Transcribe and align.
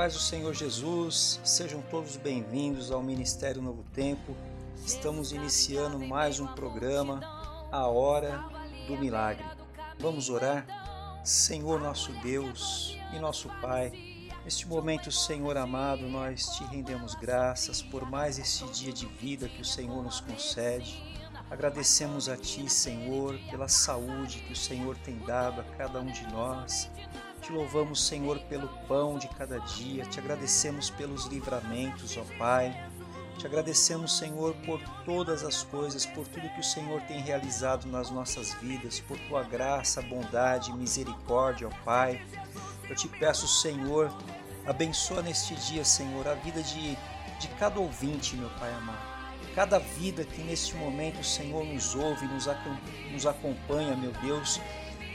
paz 0.00 0.14
do 0.14 0.18
Senhor 0.18 0.54
Jesus, 0.54 1.38
sejam 1.44 1.82
todos 1.90 2.16
bem-vindos 2.16 2.90
ao 2.90 3.02
Ministério 3.02 3.60
Novo 3.60 3.84
Tempo. 3.92 4.34
Estamos 4.82 5.30
iniciando 5.30 5.98
mais 5.98 6.40
um 6.40 6.46
programa, 6.46 7.20
A 7.70 7.86
Hora 7.86 8.42
do 8.86 8.96
Milagre. 8.96 9.44
Vamos 9.98 10.30
orar? 10.30 10.64
Senhor 11.22 11.78
nosso 11.78 12.12
Deus 12.22 12.96
e 13.14 13.18
nosso 13.18 13.50
Pai, 13.60 13.92
neste 14.42 14.66
momento, 14.66 15.12
Senhor 15.12 15.58
amado, 15.58 16.08
nós 16.08 16.46
te 16.46 16.64
rendemos 16.64 17.14
graças 17.14 17.82
por 17.82 18.10
mais 18.10 18.38
este 18.38 18.64
dia 18.70 18.94
de 18.94 19.04
vida 19.04 19.50
que 19.50 19.60
o 19.60 19.66
Senhor 19.66 20.02
nos 20.02 20.18
concede. 20.18 20.98
Agradecemos 21.50 22.26
a 22.26 22.38
Ti, 22.38 22.70
Senhor, 22.70 23.38
pela 23.50 23.68
saúde 23.68 24.40
que 24.46 24.54
o 24.54 24.56
Senhor 24.56 24.96
tem 24.96 25.18
dado 25.26 25.60
a 25.60 25.64
cada 25.76 26.00
um 26.00 26.06
de 26.06 26.26
nós 26.28 26.88
te 27.40 27.52
louvamos, 27.52 28.06
Senhor, 28.06 28.38
pelo 28.40 28.68
pão 28.86 29.18
de 29.18 29.26
cada 29.28 29.58
dia, 29.58 30.04
te 30.04 30.20
agradecemos 30.20 30.90
pelos 30.90 31.24
livramentos, 31.26 32.16
ó 32.16 32.24
Pai. 32.38 32.74
Te 33.38 33.46
agradecemos, 33.46 34.18
Senhor, 34.18 34.54
por 34.66 34.78
todas 35.04 35.42
as 35.42 35.62
coisas, 35.62 36.04
por 36.04 36.28
tudo 36.28 36.50
que 36.50 36.60
o 36.60 36.64
Senhor 36.64 37.00
tem 37.02 37.20
realizado 37.22 37.88
nas 37.88 38.10
nossas 38.10 38.52
vidas, 38.54 39.00
por 39.00 39.18
tua 39.20 39.42
graça, 39.42 40.02
bondade, 40.02 40.72
misericórdia, 40.74 41.66
ó 41.68 41.84
Pai. 41.84 42.20
Eu 42.88 42.94
te 42.94 43.08
peço, 43.08 43.48
Senhor, 43.48 44.12
abençoa 44.66 45.22
neste 45.22 45.54
dia, 45.54 45.84
Senhor, 45.84 46.28
a 46.28 46.34
vida 46.34 46.62
de, 46.62 46.96
de 47.38 47.48
cada 47.58 47.80
ouvinte, 47.80 48.36
meu 48.36 48.50
Pai 48.50 48.70
amado. 48.74 49.08
Cada 49.54 49.78
vida 49.78 50.24
que 50.24 50.42
neste 50.42 50.76
momento 50.76 51.20
o 51.20 51.24
Senhor 51.24 51.64
nos 51.64 51.94
ouve, 51.94 52.26
nos, 52.26 52.46
nos 53.10 53.26
acompanha, 53.26 53.96
meu 53.96 54.12
Deus, 54.22 54.60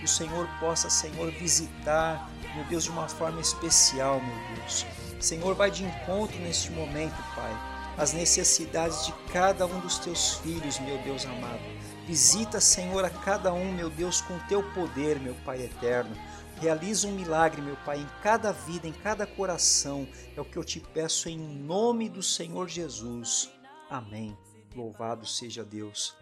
o 0.05 0.07
Senhor 0.07 0.47
possa, 0.59 0.89
Senhor, 0.89 1.29
visitar, 1.31 2.29
meu 2.55 2.63
Deus, 2.65 2.85
de 2.85 2.91
uma 2.91 3.07
forma 3.07 3.41
especial, 3.41 4.21
meu 4.21 4.55
Deus. 4.55 4.85
Senhor, 5.19 5.53
vai 5.55 5.69
de 5.69 5.83
encontro 5.83 6.37
neste 6.39 6.71
momento, 6.71 7.15
Pai, 7.35 7.51
as 7.97 8.13
necessidades 8.13 9.05
de 9.05 9.13
cada 9.31 9.65
um 9.65 9.79
dos 9.79 9.97
teus 9.99 10.35
filhos, 10.35 10.79
meu 10.79 10.97
Deus 10.99 11.25
amado. 11.25 11.63
Visita, 12.05 12.61
Senhor, 12.61 13.03
a 13.03 13.09
cada 13.09 13.51
um, 13.51 13.71
meu 13.73 13.89
Deus, 13.89 14.21
com 14.21 14.37
teu 14.47 14.61
poder, 14.73 15.19
meu 15.19 15.35
Pai 15.43 15.63
eterno. 15.63 16.15
Realiza 16.61 17.07
um 17.07 17.11
milagre, 17.11 17.61
meu 17.61 17.75
Pai, 17.77 17.99
em 17.99 18.07
cada 18.21 18.51
vida, 18.51 18.87
em 18.87 18.93
cada 18.93 19.25
coração. 19.25 20.07
É 20.37 20.41
o 20.41 20.45
que 20.45 20.57
eu 20.57 20.63
te 20.63 20.79
peço 20.79 21.27
em 21.27 21.37
nome 21.37 22.07
do 22.07 22.21
Senhor 22.21 22.69
Jesus. 22.69 23.49
Amém. 23.89 24.37
Louvado 24.75 25.25
seja 25.25 25.63
Deus. 25.63 26.15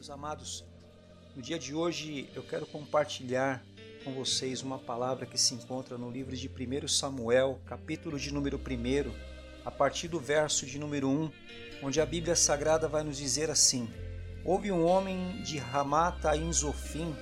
Meus 0.00 0.08
amados, 0.08 0.64
no 1.36 1.42
dia 1.42 1.58
de 1.58 1.74
hoje 1.74 2.30
eu 2.34 2.42
quero 2.42 2.64
compartilhar 2.64 3.62
com 4.02 4.14
vocês 4.14 4.62
uma 4.62 4.78
palavra 4.78 5.26
que 5.26 5.36
se 5.36 5.52
encontra 5.52 5.98
no 5.98 6.10
livro 6.10 6.34
de 6.34 6.48
1 6.48 6.88
Samuel, 6.88 7.60
capítulo 7.66 8.18
de 8.18 8.32
número 8.32 8.56
1, 8.56 9.12
a 9.62 9.70
partir 9.70 10.08
do 10.08 10.18
verso 10.18 10.64
de 10.64 10.78
número 10.78 11.06
1, 11.06 11.30
onde 11.82 12.00
a 12.00 12.06
Bíblia 12.06 12.34
Sagrada 12.34 12.88
vai 12.88 13.02
nos 13.02 13.18
dizer 13.18 13.50
assim: 13.50 13.90
Houve 14.42 14.72
um 14.72 14.86
homem 14.86 15.42
de 15.42 15.58
Ramata 15.58 16.34
em 16.34 16.50
Zofim, 16.50 17.14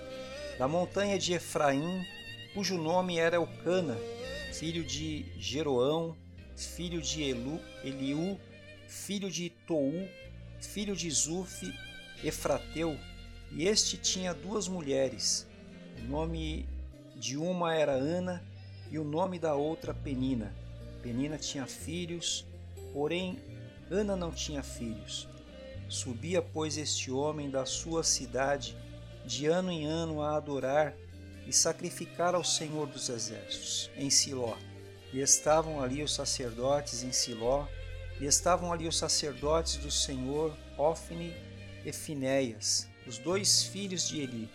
da 0.57 0.69
montanha 0.69 1.19
de 1.19 1.33
Efraim, 1.33 2.07
cujo 2.55 2.79
nome 2.79 3.19
era 3.19 3.35
Eucana, 3.35 3.97
filho 4.53 4.85
de 4.85 5.27
Jeroão, 5.37 6.17
filho 6.57 7.03
de 7.03 7.25
Elu, 7.25 7.59
Eliú, 7.83 8.39
filho 8.87 9.29
de 9.29 9.51
Tou, 9.67 9.93
filho 10.61 10.95
de 10.95 11.11
Zuf, 11.11 11.73
Efrateu, 12.23 12.99
e 13.51 13.67
este 13.67 13.97
tinha 13.97 14.35
duas 14.35 14.69
mulheres. 14.69 15.47
O 15.99 16.03
nome 16.09 16.69
de 17.17 17.37
uma 17.37 17.75
era 17.75 17.93
Ana 17.93 18.45
e 18.91 18.99
o 18.99 19.05
nome 19.05 19.39
da 19.39 19.55
outra 19.55 19.95
Penina. 19.95 20.55
Penina 21.03 21.39
tinha 21.39 21.67
filhos, 21.67 22.47
porém 22.93 23.39
Ana 23.91 24.17
não 24.17 24.31
tinha 24.31 24.63
filhos. 24.63 25.29
Subia, 25.89 26.43
pois, 26.43 26.77
este 26.77 27.11
homem 27.11 27.51
da 27.51 27.65
sua 27.65 28.05
cidade 28.05 28.77
de 29.25 29.47
ano 29.47 29.71
em 29.71 29.87
ano 29.87 30.21
a 30.21 30.37
adorar 30.37 30.95
e 31.47 31.53
sacrificar 31.53 32.35
ao 32.35 32.45
Senhor 32.45 32.87
dos 32.87 33.09
Exércitos, 33.09 33.91
em 33.97 34.11
Siló. 34.11 34.57
E 35.13 35.21
estavam 35.21 35.83
ali 35.83 36.03
os 36.03 36.15
sacerdotes 36.15 37.03
em 37.03 37.13
Siló, 37.13 37.67
e 38.21 38.27
estavam 38.27 38.71
ali 38.71 38.87
os 38.87 38.99
sacerdotes 38.99 39.77
do 39.77 39.91
Senhor, 39.91 40.55
Ofne 40.77 41.35
e 41.89 41.93
Finéias, 41.93 42.89
os 43.07 43.19
dois 43.19 43.65
filhos 43.65 44.07
de 44.07 44.21
Eli. 44.21 44.49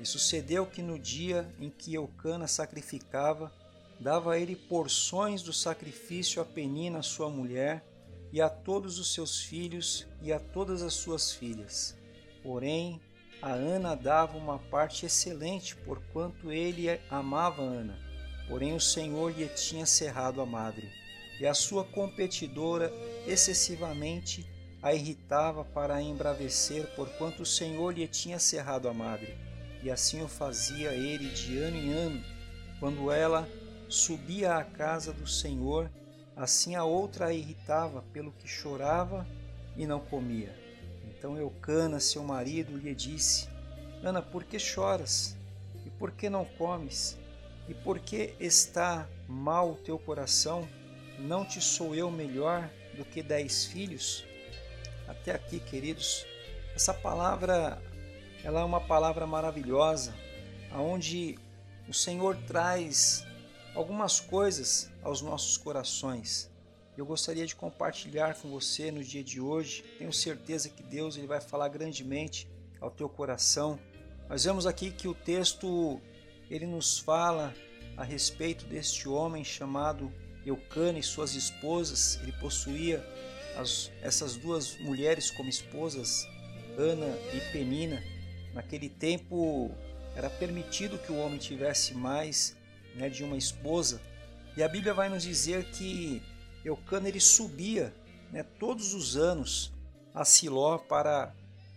E 0.00 0.06
sucedeu 0.06 0.66
que 0.66 0.82
no 0.82 0.98
dia 0.98 1.48
em 1.60 1.70
que 1.70 1.94
Eucana 1.94 2.46
sacrificava, 2.46 3.52
dava 3.98 4.38
ele 4.38 4.56
porções 4.56 5.42
do 5.42 5.52
sacrifício 5.52 6.40
a 6.40 6.44
Penina, 6.44 7.02
sua 7.02 7.28
mulher, 7.28 7.84
e 8.32 8.40
a 8.40 8.48
todos 8.48 8.98
os 8.98 9.12
seus 9.12 9.40
filhos 9.42 10.06
e 10.22 10.32
a 10.32 10.40
todas 10.40 10.82
as 10.82 10.94
suas 10.94 11.32
filhas. 11.32 11.96
Porém, 12.42 13.00
a 13.42 13.52
Ana 13.52 13.94
dava 13.94 14.36
uma 14.36 14.58
parte 14.58 15.04
excelente, 15.04 15.76
porquanto 15.76 16.50
ele 16.50 16.88
amava 17.10 17.62
Ana. 17.62 17.98
Porém, 18.48 18.74
o 18.74 18.80
Senhor 18.80 19.36
lhe 19.36 19.46
tinha 19.48 19.86
cerrado 19.86 20.40
a 20.40 20.46
madre, 20.46 20.90
e 21.40 21.46
a 21.46 21.54
sua 21.54 21.84
competidora 21.84 22.92
excessivamente 23.26 24.46
a 24.82 24.94
irritava 24.94 25.64
para 25.64 25.96
a 25.96 26.02
embravecer, 26.02 26.86
porquanto 26.96 27.42
o 27.42 27.46
Senhor 27.46 27.92
lhe 27.92 28.06
tinha 28.08 28.38
cerrado 28.38 28.88
a 28.88 28.94
madre. 28.94 29.36
E 29.82 29.90
assim 29.90 30.22
o 30.22 30.28
fazia 30.28 30.92
ele 30.92 31.28
de 31.30 31.58
ano 31.58 31.76
em 31.76 31.92
ano, 31.92 32.24
quando 32.78 33.10
ela 33.10 33.48
subia 33.88 34.56
à 34.56 34.64
casa 34.64 35.12
do 35.12 35.26
Senhor, 35.26 35.90
assim 36.36 36.74
a 36.74 36.84
outra 36.84 37.26
a 37.26 37.32
irritava, 37.32 38.02
pelo 38.12 38.32
que 38.32 38.48
chorava 38.48 39.26
e 39.76 39.86
não 39.86 40.00
comia. 40.00 40.54
Então 41.08 41.36
Eucana, 41.36 42.00
seu 42.00 42.22
marido, 42.24 42.78
lhe 42.78 42.94
disse: 42.94 43.48
Ana, 44.02 44.22
por 44.22 44.44
que 44.44 44.58
choras? 44.58 45.36
E 45.84 45.90
por 45.90 46.10
que 46.12 46.30
não 46.30 46.44
comes? 46.44 47.18
E 47.68 47.74
por 47.74 47.98
que 47.98 48.34
está 48.40 49.06
mal 49.28 49.72
o 49.72 49.76
teu 49.76 49.98
coração? 49.98 50.66
Não 51.18 51.44
te 51.44 51.60
sou 51.60 51.94
eu 51.94 52.10
melhor 52.10 52.70
do 52.96 53.04
que 53.04 53.22
dez 53.22 53.66
filhos? 53.66 54.24
Até 55.10 55.32
aqui, 55.32 55.58
queridos. 55.58 56.24
Essa 56.74 56.94
palavra, 56.94 57.82
ela 58.44 58.60
é 58.60 58.64
uma 58.64 58.80
palavra 58.80 59.26
maravilhosa, 59.26 60.14
aonde 60.70 61.36
o 61.88 61.92
Senhor 61.92 62.36
traz 62.46 63.26
algumas 63.74 64.20
coisas 64.20 64.90
aos 65.02 65.20
nossos 65.20 65.56
corações. 65.56 66.48
Eu 66.96 67.04
gostaria 67.04 67.46
de 67.46 67.56
compartilhar 67.56 68.34
com 68.34 68.48
você 68.48 68.90
no 68.90 69.02
dia 69.02 69.24
de 69.24 69.40
hoje. 69.40 69.82
Tenho 69.98 70.12
certeza 70.12 70.68
que 70.68 70.82
Deus 70.82 71.16
ele 71.16 71.26
vai 71.26 71.40
falar 71.40 71.68
grandemente 71.68 72.48
ao 72.80 72.90
teu 72.90 73.08
coração. 73.08 73.78
Nós 74.28 74.44
vemos 74.44 74.66
aqui 74.66 74.90
que 74.90 75.08
o 75.08 75.14
texto 75.14 76.00
ele 76.50 76.66
nos 76.66 76.98
fala 76.98 77.54
a 77.96 78.04
respeito 78.04 78.64
deste 78.66 79.08
homem 79.08 79.42
chamado 79.42 80.12
Eucana 80.44 80.98
e 80.98 81.02
suas 81.02 81.34
esposas. 81.34 82.18
Ele 82.22 82.32
possuía 82.32 83.04
as, 83.60 83.92
essas 84.02 84.36
duas 84.36 84.76
mulheres 84.78 85.30
como 85.30 85.48
esposas, 85.48 86.26
Ana 86.78 87.06
e 87.34 87.40
Penina, 87.52 88.02
naquele 88.54 88.88
tempo 88.88 89.70
era 90.16 90.28
permitido 90.28 90.98
que 90.98 91.12
o 91.12 91.18
homem 91.18 91.38
tivesse 91.38 91.94
mais 91.94 92.56
né, 92.94 93.08
de 93.08 93.22
uma 93.22 93.36
esposa. 93.36 94.00
E 94.56 94.62
a 94.62 94.68
Bíblia 94.68 94.92
vai 94.92 95.08
nos 95.08 95.22
dizer 95.22 95.64
que 95.70 96.22
Eucana 96.64 97.08
ele 97.08 97.20
subia 97.20 97.94
né, 98.32 98.42
todos 98.42 98.94
os 98.94 99.16
anos 99.16 99.72
a 100.14 100.24
Siló 100.24 100.78
para 100.78 101.32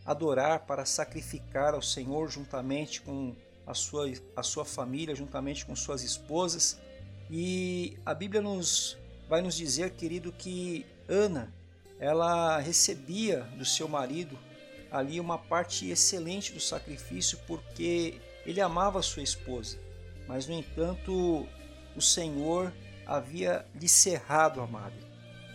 adorar, 0.05 0.65
para 0.65 0.85
sacrificar 0.85 1.73
ao 1.73 1.81
Senhor 1.81 2.29
juntamente 2.29 3.01
com 3.01 3.35
a 3.65 3.73
sua, 3.73 4.11
a 4.35 4.43
sua 4.43 4.65
família, 4.65 5.15
juntamente 5.15 5.65
com 5.65 5.75
suas 5.75 6.03
esposas. 6.03 6.79
E 7.29 7.97
a 8.05 8.13
Bíblia 8.13 8.41
nos 8.41 8.97
vai 9.29 9.41
nos 9.41 9.55
dizer, 9.55 9.91
querido, 9.91 10.31
que 10.31 10.85
Ana 11.07 11.53
ela 12.03 12.59
recebia 12.59 13.43
do 13.57 13.63
seu 13.63 13.87
marido 13.87 14.37
ali 14.91 15.21
uma 15.21 15.37
parte 15.37 15.89
excelente 15.89 16.51
do 16.51 16.59
sacrifício, 16.59 17.39
porque 17.47 18.19
ele 18.45 18.59
amava 18.59 19.01
sua 19.01 19.23
esposa, 19.23 19.79
mas 20.27 20.45
no 20.45 20.53
entanto 20.53 21.47
o 21.95 22.01
Senhor 22.01 22.73
havia 23.05 23.65
lhe 23.73 23.87
cerrado 23.87 24.59
a 24.59 24.67
madre. 24.67 24.99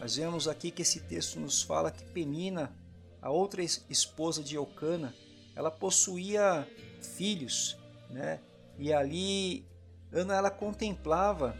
Nós 0.00 0.16
vemos 0.16 0.48
aqui 0.48 0.70
que 0.70 0.80
esse 0.80 1.00
texto 1.00 1.38
nos 1.38 1.60
fala 1.60 1.90
que 1.90 2.02
Penina, 2.02 2.74
a 3.20 3.28
outra 3.28 3.62
esposa 3.62 4.42
de 4.42 4.54
Eucana, 4.54 5.14
ela 5.54 5.70
possuía 5.70 6.66
filhos, 7.02 7.76
né? 8.08 8.40
E 8.78 8.90
ali 8.90 9.66
Ana 10.10 10.36
ela 10.36 10.50
contemplava 10.50 11.54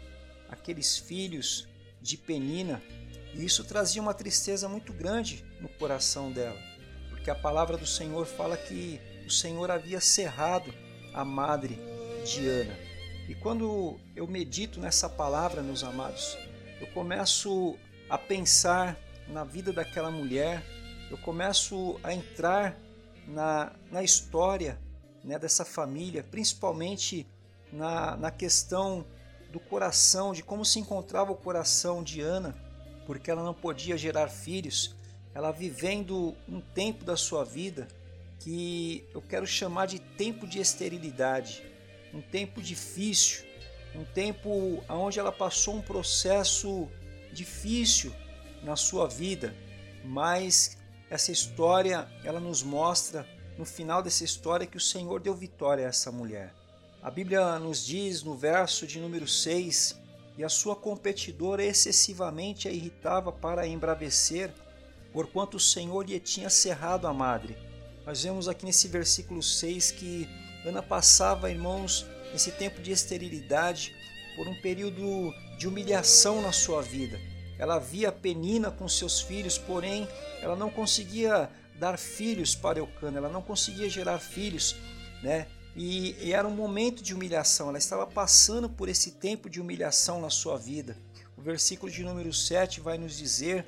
aqueles 0.49 0.97
filhos 0.97 1.67
de 2.01 2.17
Penina, 2.17 2.81
e 3.33 3.45
isso 3.45 3.63
trazia 3.63 4.01
uma 4.01 4.13
tristeza 4.13 4.67
muito 4.67 4.91
grande 4.91 5.45
no 5.59 5.69
coração 5.69 6.31
dela, 6.31 6.59
porque 7.09 7.29
a 7.29 7.35
palavra 7.35 7.77
do 7.77 7.85
Senhor 7.85 8.25
fala 8.25 8.57
que 8.57 8.99
o 9.25 9.29
Senhor 9.29 9.69
havia 9.69 9.99
cerrado 9.99 10.73
a 11.13 11.23
madre 11.23 11.79
de 12.25 12.47
Ana. 12.47 12.75
E 13.27 13.35
quando 13.35 13.99
eu 14.15 14.27
medito 14.27 14.79
nessa 14.79 15.07
palavra, 15.07 15.61
meus 15.61 15.83
amados, 15.83 16.37
eu 16.81 16.87
começo 16.87 17.77
a 18.09 18.17
pensar 18.17 18.97
na 19.27 19.43
vida 19.43 19.71
daquela 19.71 20.09
mulher, 20.09 20.63
eu 21.11 21.17
começo 21.17 21.99
a 22.03 22.13
entrar 22.13 22.75
na, 23.27 23.71
na 23.91 24.01
história 24.01 24.79
né, 25.23 25.37
dessa 25.37 25.63
família, 25.63 26.23
principalmente 26.23 27.27
na, 27.71 28.17
na 28.17 28.31
questão 28.31 29.05
do 29.51 29.59
coração, 29.59 30.33
de 30.33 30.43
como 30.43 30.65
se 30.65 30.79
encontrava 30.79 31.31
o 31.31 31.35
coração 31.35 32.03
de 32.03 32.21
Ana, 32.21 32.55
porque 33.09 33.31
ela 33.31 33.41
não 33.41 33.55
podia 33.55 33.97
gerar 33.97 34.27
filhos, 34.27 34.93
ela 35.33 35.49
vivendo 35.49 36.37
um 36.47 36.61
tempo 36.61 37.03
da 37.03 37.17
sua 37.17 37.43
vida 37.43 37.87
que 38.39 39.03
eu 39.15 39.19
quero 39.19 39.47
chamar 39.47 39.87
de 39.87 39.97
tempo 39.97 40.45
de 40.45 40.59
esterilidade, 40.59 41.63
um 42.13 42.21
tempo 42.21 42.61
difícil, 42.61 43.43
um 43.95 44.05
tempo 44.05 44.83
onde 44.87 45.19
ela 45.19 45.31
passou 45.31 45.73
um 45.77 45.81
processo 45.81 46.87
difícil 47.33 48.13
na 48.61 48.75
sua 48.75 49.07
vida, 49.07 49.55
mas 50.05 50.77
essa 51.09 51.31
história 51.31 52.07
ela 52.23 52.39
nos 52.39 52.61
mostra 52.61 53.27
no 53.57 53.65
final 53.65 54.03
dessa 54.03 54.23
história 54.23 54.67
que 54.67 54.77
o 54.77 54.79
Senhor 54.79 55.19
deu 55.19 55.33
vitória 55.33 55.87
a 55.87 55.89
essa 55.89 56.11
mulher. 56.11 56.53
A 57.01 57.09
Bíblia 57.09 57.57
nos 57.57 57.83
diz 57.83 58.21
no 58.21 58.35
verso 58.35 58.85
de 58.85 58.99
número 58.99 59.27
6: 59.27 59.98
E 60.39 60.43
a 60.45 60.47
sua 60.47 60.73
competidora 60.73 61.61
excessivamente 61.61 62.69
a 62.69 62.71
irritava 62.71 63.29
para 63.29 63.63
a 63.63 63.67
embravecer, 63.67 64.49
porquanto 65.11 65.57
o 65.57 65.59
Senhor 65.59 66.07
lhe 66.07 66.17
tinha 66.17 66.49
cerrado 66.49 67.07
a 67.07 67.13
madre. 67.13 67.57
Nós 68.05 68.23
vemos 68.23 68.47
aqui 68.47 68.65
nesse 68.65 68.87
versículo 68.87 69.43
6 69.43 69.91
que 69.91 70.29
Ana 70.65 70.81
passava, 70.81 71.51
irmãos, 71.51 72.05
esse 72.33 72.53
tempo 72.53 72.81
de 72.81 72.89
esterilidade 72.89 73.93
por 74.37 74.47
um 74.47 74.55
período 74.61 75.33
de 75.57 75.67
humilhação 75.67 76.41
na 76.41 76.53
sua 76.53 76.81
vida. 76.81 77.19
Ela 77.57 77.77
via 77.77 78.09
Penina 78.09 78.71
com 78.71 78.87
seus 78.87 79.19
filhos, 79.19 79.57
porém 79.57 80.07
ela 80.41 80.55
não 80.55 80.69
conseguia 80.69 81.49
dar 81.77 81.97
filhos 81.97 82.55
para 82.55 82.79
Eucana, 82.79 83.17
ela 83.17 83.29
não 83.29 83.41
conseguia 83.41 83.89
gerar 83.89 84.19
filhos, 84.19 84.73
né? 85.21 85.47
E, 85.75 86.15
e, 86.19 86.33
era 86.33 86.47
um 86.47 86.55
momento 86.55 87.03
de 87.03 87.13
humilhação, 87.13 87.69
ela 87.69 87.77
estava 87.77 88.05
passando 88.05 88.69
por 88.69 88.89
esse 88.89 89.11
tempo 89.11 89.49
de 89.49 89.61
humilhação 89.61 90.19
na 90.19 90.29
sua 90.29 90.57
vida. 90.57 90.97
O 91.37 91.41
versículo 91.41 91.91
de 91.91 92.03
número 92.03 92.33
7 92.33 92.81
vai 92.81 92.97
nos 92.97 93.17
dizer 93.17 93.65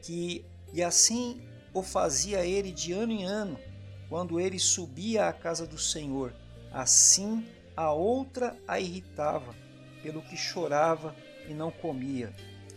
que, 0.00 0.44
e 0.72 0.82
assim 0.82 1.42
o 1.74 1.82
fazia 1.82 2.44
ele 2.46 2.72
de 2.72 2.92
ano 2.92 3.12
em 3.12 3.24
ano, 3.24 3.58
quando 4.08 4.40
ele 4.40 4.58
subia 4.58 5.28
à 5.28 5.32
casa 5.32 5.66
do 5.66 5.78
Senhor, 5.78 6.34
assim 6.72 7.46
a 7.76 7.92
outra 7.92 8.56
a 8.66 8.80
irritava, 8.80 9.54
pelo 10.02 10.22
que 10.22 10.36
chorava 10.36 11.14
e 11.48 11.52
não 11.52 11.70
comia. 11.70 12.32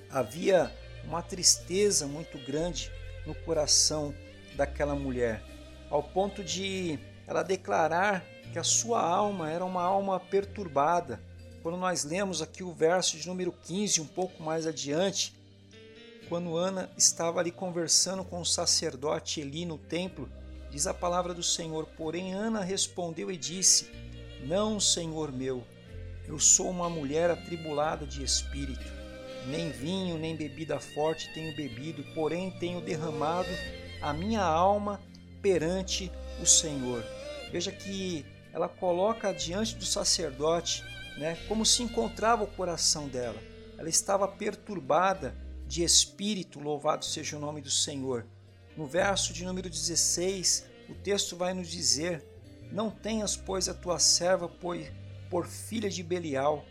Havia 0.09 0.71
uma 1.05 1.21
tristeza 1.21 2.05
muito 2.05 2.37
grande 2.45 2.91
no 3.25 3.33
coração 3.33 4.13
daquela 4.55 4.95
mulher, 4.95 5.43
ao 5.89 6.03
ponto 6.03 6.43
de 6.43 6.99
ela 7.25 7.43
declarar 7.43 8.23
que 8.51 8.59
a 8.59 8.63
sua 8.63 9.01
alma 9.01 9.49
era 9.49 9.63
uma 9.63 9.81
alma 9.81 10.19
perturbada. 10.19 11.21
Quando 11.61 11.77
nós 11.77 12.03
lemos 12.03 12.41
aqui 12.41 12.63
o 12.63 12.73
verso 12.73 13.17
de 13.17 13.27
número 13.27 13.51
15, 13.51 14.01
um 14.01 14.05
pouco 14.05 14.43
mais 14.43 14.67
adiante, 14.67 15.33
quando 16.27 16.57
Ana 16.57 16.89
estava 16.97 17.39
ali 17.39 17.51
conversando 17.51 18.23
com 18.23 18.41
o 18.41 18.45
sacerdote 18.45 19.41
Eli 19.41 19.65
no 19.65 19.77
templo, 19.77 20.29
diz 20.71 20.87
a 20.87 20.93
palavra 20.93 21.33
do 21.33 21.43
Senhor: 21.43 21.85
Porém, 21.97 22.33
Ana 22.33 22.63
respondeu 22.63 23.31
e 23.31 23.37
disse: 23.37 23.89
Não, 24.43 24.79
Senhor 24.79 25.31
meu, 25.31 25.63
eu 26.27 26.39
sou 26.39 26.69
uma 26.69 26.89
mulher 26.89 27.29
atribulada 27.29 28.05
de 28.05 28.23
espírito. 28.23 28.91
Nem 29.47 29.71
vinho, 29.71 30.17
nem 30.17 30.35
bebida 30.35 30.79
forte 30.79 31.33
tenho 31.33 31.55
bebido, 31.55 32.03
porém 32.15 32.49
tenho 32.51 32.79
derramado 32.79 33.49
a 34.01 34.13
minha 34.13 34.41
alma 34.41 35.01
perante 35.41 36.11
o 36.41 36.45
Senhor. 36.45 37.03
Veja 37.51 37.71
que 37.71 38.25
ela 38.53 38.69
coloca 38.69 39.33
diante 39.33 39.75
do 39.75 39.85
sacerdote 39.85 40.85
né, 41.17 41.37
como 41.47 41.65
se 41.65 41.81
encontrava 41.81 42.43
o 42.43 42.47
coração 42.47 43.07
dela. 43.07 43.41
Ela 43.77 43.89
estava 43.89 44.27
perturbada 44.27 45.35
de 45.67 45.83
espírito, 45.83 46.59
louvado 46.59 47.03
seja 47.03 47.35
o 47.35 47.39
nome 47.39 47.61
do 47.61 47.71
Senhor. 47.71 48.25
No 48.77 48.85
verso 48.85 49.33
de 49.33 49.43
número 49.43 49.69
16, 49.69 50.65
o 50.87 50.93
texto 50.93 51.35
vai 51.35 51.53
nos 51.53 51.67
dizer: 51.67 52.23
Não 52.71 52.91
tenhas, 52.91 53.35
pois, 53.35 53.67
a 53.67 53.73
tua 53.73 53.97
serva 53.97 54.47
por, 54.47 54.77
por 55.29 55.47
filha 55.47 55.89
de 55.89 56.03
Belial, 56.03 56.63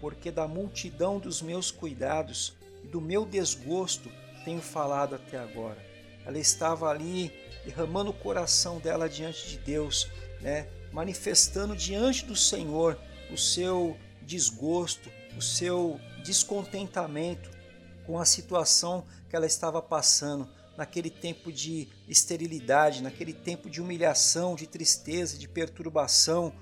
porque 0.00 0.30
da 0.30 0.46
multidão 0.46 1.18
dos 1.18 1.40
meus 1.40 1.70
cuidados 1.70 2.54
e 2.84 2.86
do 2.86 3.00
meu 3.00 3.24
desgosto 3.24 4.10
tenho 4.44 4.60
falado 4.60 5.14
até 5.14 5.38
agora. 5.38 5.78
Ela 6.24 6.38
estava 6.38 6.88
ali 6.88 7.32
derramando 7.64 8.10
o 8.10 8.14
coração 8.14 8.78
dela 8.78 9.08
diante 9.08 9.48
de 9.48 9.58
Deus, 9.58 10.08
né? 10.40 10.68
Manifestando 10.92 11.76
diante 11.76 12.24
do 12.24 12.36
Senhor 12.36 12.98
o 13.30 13.36
seu 13.36 13.96
desgosto, 14.22 15.10
o 15.36 15.42
seu 15.42 16.00
descontentamento 16.24 17.50
com 18.06 18.18
a 18.18 18.24
situação 18.24 19.04
que 19.28 19.36
ela 19.36 19.46
estava 19.46 19.80
passando 19.80 20.48
naquele 20.76 21.10
tempo 21.10 21.52
de 21.52 21.88
esterilidade, 22.08 23.02
naquele 23.02 23.32
tempo 23.32 23.68
de 23.68 23.80
humilhação, 23.80 24.54
de 24.54 24.66
tristeza, 24.66 25.36
de 25.36 25.46
perturbação. 25.48 26.52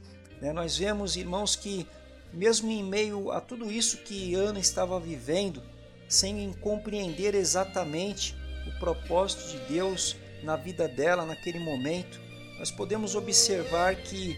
Né? 0.40 0.52
Nós 0.52 0.76
vemos, 0.76 1.16
irmãos, 1.16 1.54
que 1.56 1.86
mesmo 2.32 2.70
em 2.70 2.82
meio 2.82 3.30
a 3.30 3.40
tudo 3.40 3.70
isso 3.70 3.98
que 3.98 4.34
Ana 4.34 4.58
estava 4.58 4.98
vivendo, 5.00 5.62
sem 6.08 6.52
compreender 6.54 7.34
exatamente 7.34 8.36
o 8.66 8.78
propósito 8.78 9.48
de 9.48 9.58
Deus 9.72 10.16
na 10.42 10.56
vida 10.56 10.86
dela 10.88 11.24
naquele 11.24 11.58
momento, 11.58 12.20
nós 12.58 12.72
podemos 12.72 13.14
observar 13.14 13.94
que, 13.94 14.36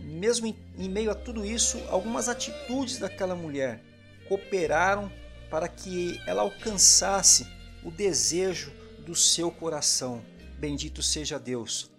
mesmo 0.00 0.46
em, 0.78 0.88
meio 0.88 1.10
a 1.10 1.14
tudo 1.14 1.44
isso, 1.44 1.82
algumas 1.90 2.28
atitudes 2.28 2.98
daquela 2.98 3.34
mulher 3.34 3.82
cooperaram 4.28 5.10
para 5.50 5.66
que 5.66 6.20
ela 6.26 6.42
alcançasse 6.42 7.46
o 7.82 7.90
desejo 7.90 8.72
do 9.04 9.14
seu 9.14 9.50
coração. 9.50 10.22
Bendito 10.58 11.02
seja 11.02 11.38
Deus. 11.38 11.90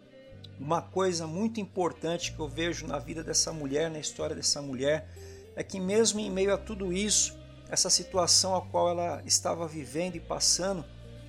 Uma 0.58 0.82
coisa 0.82 1.28
muito 1.28 1.60
importante 1.60 2.32
que 2.32 2.40
eu 2.40 2.48
vejo 2.48 2.88
na 2.88 3.00
vida 3.00 3.24
dessa 3.24 3.52
mulher, 3.52 3.90
na 3.90 4.00
história 4.00 4.36
dessa 4.36 4.62
mulher, 4.62 5.10
é 5.56 5.64
que 5.64 5.80
mesmo 5.80 6.20
em 6.20 6.30
meio 6.30 6.54
a 6.54 6.58
tudo 6.58 6.94
isso, 6.94 7.38
essa 7.70 7.90
situação 7.90 8.56
a 8.56 8.62
qual 8.62 8.90
ela 8.90 9.22
estava 9.26 9.68
vivendo 9.68 10.16
e 10.16 10.20
passando, 10.20 10.86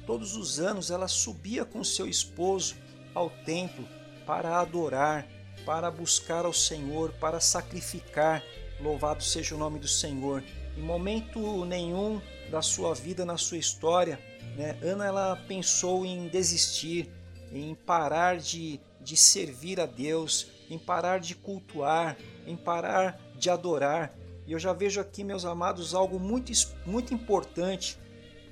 todos 0.06 0.36
os 0.36 0.60
anos 0.60 0.90
ela 0.90 1.08
subia 1.08 1.64
com 1.64 1.82
seu 1.82 2.06
esposo 2.06 2.76
ao 3.14 3.30
templo 3.30 3.86
para 4.30 4.60
adorar, 4.60 5.26
para 5.66 5.90
buscar 5.90 6.44
ao 6.44 6.52
Senhor, 6.52 7.12
para 7.14 7.40
sacrificar. 7.40 8.44
Louvado 8.78 9.24
seja 9.24 9.56
o 9.56 9.58
nome 9.58 9.80
do 9.80 9.88
Senhor. 9.88 10.44
Em 10.76 10.80
momento 10.80 11.64
nenhum 11.64 12.22
da 12.48 12.62
sua 12.62 12.94
vida, 12.94 13.24
na 13.24 13.36
sua 13.36 13.58
história, 13.58 14.20
né, 14.56 14.78
Ana 14.84 15.04
ela 15.04 15.36
pensou 15.48 16.06
em 16.06 16.28
desistir, 16.28 17.10
em 17.50 17.74
parar 17.74 18.36
de, 18.36 18.80
de 19.00 19.16
servir 19.16 19.80
a 19.80 19.86
Deus, 19.86 20.46
em 20.70 20.78
parar 20.78 21.18
de 21.18 21.34
cultuar, 21.34 22.16
em 22.46 22.56
parar 22.56 23.20
de 23.34 23.50
adorar. 23.50 24.14
E 24.46 24.52
eu 24.52 24.60
já 24.60 24.72
vejo 24.72 25.00
aqui, 25.00 25.24
meus 25.24 25.44
amados, 25.44 25.92
algo 25.92 26.20
muito, 26.20 26.52
muito 26.86 27.12
importante 27.12 27.98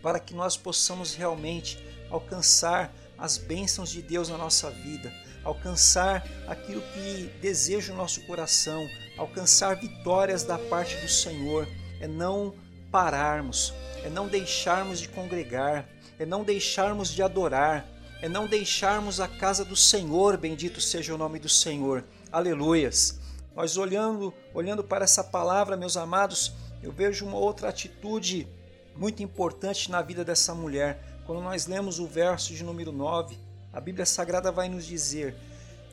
para 0.02 0.18
que 0.18 0.34
nós 0.34 0.56
possamos 0.56 1.14
realmente 1.14 1.78
alcançar 2.10 2.92
as 3.16 3.38
bênçãos 3.38 3.90
de 3.90 4.02
Deus 4.02 4.28
na 4.28 4.36
nossa 4.36 4.72
vida 4.72 5.27
alcançar 5.48 6.26
aquilo 6.46 6.82
que 6.92 7.30
deseja 7.40 7.92
o 7.92 7.96
nosso 7.96 8.20
coração, 8.26 8.86
alcançar 9.16 9.76
vitórias 9.76 10.44
da 10.44 10.58
parte 10.58 10.96
do 10.96 11.08
Senhor, 11.08 11.66
é 12.00 12.06
não 12.06 12.54
pararmos, 12.92 13.72
é 14.04 14.10
não 14.10 14.28
deixarmos 14.28 15.00
de 15.00 15.08
congregar, 15.08 15.88
é 16.18 16.26
não 16.26 16.44
deixarmos 16.44 17.08
de 17.08 17.22
adorar, 17.22 17.88
é 18.20 18.28
não 18.28 18.46
deixarmos 18.46 19.20
a 19.20 19.28
casa 19.28 19.64
do 19.64 19.74
Senhor, 19.76 20.36
bendito 20.36 20.80
seja 20.80 21.14
o 21.14 21.18
nome 21.18 21.38
do 21.38 21.48
Senhor. 21.48 22.04
Aleluias. 22.30 23.18
Nós 23.56 23.76
olhando, 23.76 24.34
olhando 24.52 24.84
para 24.84 25.04
essa 25.04 25.24
palavra, 25.24 25.76
meus 25.76 25.96
amados, 25.96 26.52
eu 26.82 26.92
vejo 26.92 27.24
uma 27.24 27.38
outra 27.38 27.70
atitude 27.70 28.46
muito 28.94 29.22
importante 29.22 29.90
na 29.90 30.02
vida 30.02 30.24
dessa 30.24 30.54
mulher. 30.54 31.22
Quando 31.24 31.40
nós 31.40 31.66
lemos 31.66 31.98
o 31.98 32.06
verso 32.06 32.52
de 32.52 32.62
número 32.62 32.92
9, 32.92 33.47
a 33.72 33.80
Bíblia 33.80 34.06
Sagrada 34.06 34.50
vai 34.50 34.68
nos 34.68 34.86
dizer: 34.86 35.34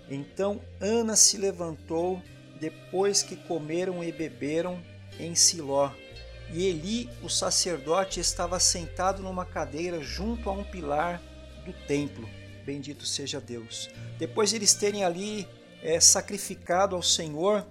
Então 0.10 0.62
Ana 0.80 1.16
se 1.16 1.38
levantou 1.38 2.22
depois 2.60 3.22
que 3.22 3.36
comeram 3.36 4.04
e 4.04 4.12
beberam 4.12 4.82
em 5.20 5.36
Siló. 5.36 5.92
E 6.52 6.68
Eli, 6.68 7.10
o 7.24 7.30
sacerdote, 7.30 8.20
estava 8.20 8.60
sentado 8.60 9.22
numa 9.24 9.46
cadeira 9.46 10.02
junto 10.02 10.50
a 10.50 10.54
um 10.54 10.64
pilar 10.64 11.22
do 11.66 11.74
templo. 11.88 12.30
Bendito 12.64 13.06
seja 13.06 13.42
Deus. 13.42 13.90
Depois 14.18 14.52
de 14.52 14.56
eles 14.56 14.74
terem 14.74 15.04
ali 15.04 15.48
é, 15.82 16.00
sacrificado 16.00 16.96
ao 16.96 17.02
Senhor, 17.02 17.66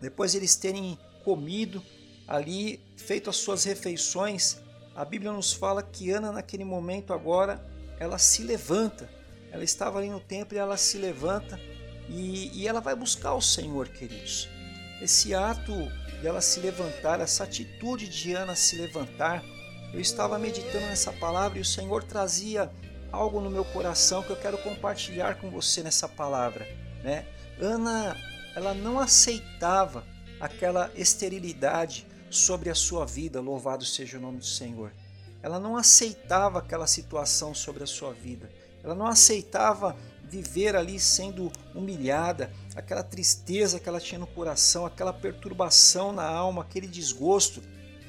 depois 0.00 0.32
de 0.32 0.38
eles 0.38 0.56
terem 0.56 0.98
comido 1.24 1.82
ali, 2.26 2.80
feito 2.96 3.30
as 3.30 3.36
suas 3.36 3.64
refeições, 3.64 4.58
a 4.94 5.04
Bíblia 5.04 5.32
nos 5.32 5.52
fala 5.52 5.82
que 5.82 6.10
Ana, 6.10 6.30
naquele 6.30 6.64
momento 6.64 7.12
agora, 7.12 7.64
ela 7.98 8.18
se 8.18 8.42
levanta. 8.42 9.08
Ela 9.54 9.62
estava 9.62 10.00
ali 10.00 10.10
no 10.10 10.18
templo 10.18 10.56
e 10.56 10.58
ela 10.58 10.76
se 10.76 10.98
levanta 10.98 11.60
e, 12.08 12.50
e 12.52 12.66
ela 12.66 12.80
vai 12.80 12.96
buscar 12.96 13.34
o 13.34 13.40
Senhor, 13.40 13.86
queridos. 13.86 14.48
Esse 15.00 15.32
ato 15.32 15.72
dela 16.20 16.40
se 16.40 16.58
levantar, 16.58 17.20
essa 17.20 17.44
atitude 17.44 18.08
de 18.08 18.32
Ana 18.32 18.56
se 18.56 18.74
levantar, 18.74 19.44
eu 19.92 20.00
estava 20.00 20.40
meditando 20.40 20.86
nessa 20.86 21.12
palavra 21.12 21.58
e 21.58 21.60
o 21.60 21.64
Senhor 21.64 22.02
trazia 22.02 22.68
algo 23.12 23.40
no 23.40 23.48
meu 23.48 23.64
coração 23.64 24.24
que 24.24 24.30
eu 24.30 24.36
quero 24.36 24.58
compartilhar 24.58 25.36
com 25.36 25.48
você 25.48 25.84
nessa 25.84 26.08
palavra, 26.08 26.66
né? 27.04 27.24
Ana, 27.60 28.16
ela 28.56 28.74
não 28.74 28.98
aceitava 28.98 30.04
aquela 30.40 30.90
esterilidade 30.96 32.08
sobre 32.28 32.70
a 32.70 32.74
sua 32.74 33.06
vida, 33.06 33.40
louvado 33.40 33.84
seja 33.84 34.18
o 34.18 34.20
nome 34.20 34.38
do 34.38 34.44
Senhor. 34.44 34.92
Ela 35.40 35.60
não 35.60 35.76
aceitava 35.76 36.58
aquela 36.58 36.88
situação 36.88 37.54
sobre 37.54 37.84
a 37.84 37.86
sua 37.86 38.12
vida. 38.12 38.50
Ela 38.84 38.94
não 38.94 39.06
aceitava 39.06 39.96
viver 40.22 40.76
ali 40.76 41.00
sendo 41.00 41.50
humilhada, 41.74 42.52
aquela 42.76 43.02
tristeza 43.02 43.80
que 43.80 43.88
ela 43.88 44.00
tinha 44.00 44.18
no 44.18 44.26
coração, 44.26 44.84
aquela 44.84 45.12
perturbação 45.12 46.12
na 46.12 46.24
alma, 46.24 46.62
aquele 46.62 46.86
desgosto. 46.86 47.62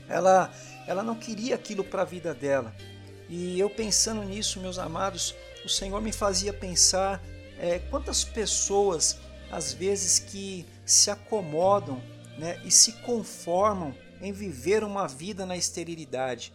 Ela, 0.10 0.52
ela 0.86 1.02
não 1.02 1.16
queria 1.16 1.56
aquilo 1.56 1.84
para 1.84 2.02
a 2.02 2.06
vida 2.06 2.34
dela. 2.34 2.76
E 3.30 3.60
eu 3.60 3.70
pensando 3.70 4.24
nisso, 4.24 4.60
meus 4.60 4.78
amados, 4.78 5.34
o 5.64 5.70
Senhor 5.70 6.00
me 6.02 6.12
fazia 6.12 6.54
pensar 6.54 7.24
é, 7.58 7.80
quantas 7.80 8.24
pessoas 8.24 9.18
às 9.52 9.74
vezes 9.74 10.20
que 10.20 10.66
se 10.86 11.10
acomodam 11.10 12.02
né, 12.38 12.60
e 12.64 12.72
se 12.72 12.92
conformam 13.04 13.96
em 14.22 14.32
viver 14.32 14.84
uma 14.84 15.08
vida 15.08 15.46
na 15.46 15.56
esterilidade. 15.56 16.54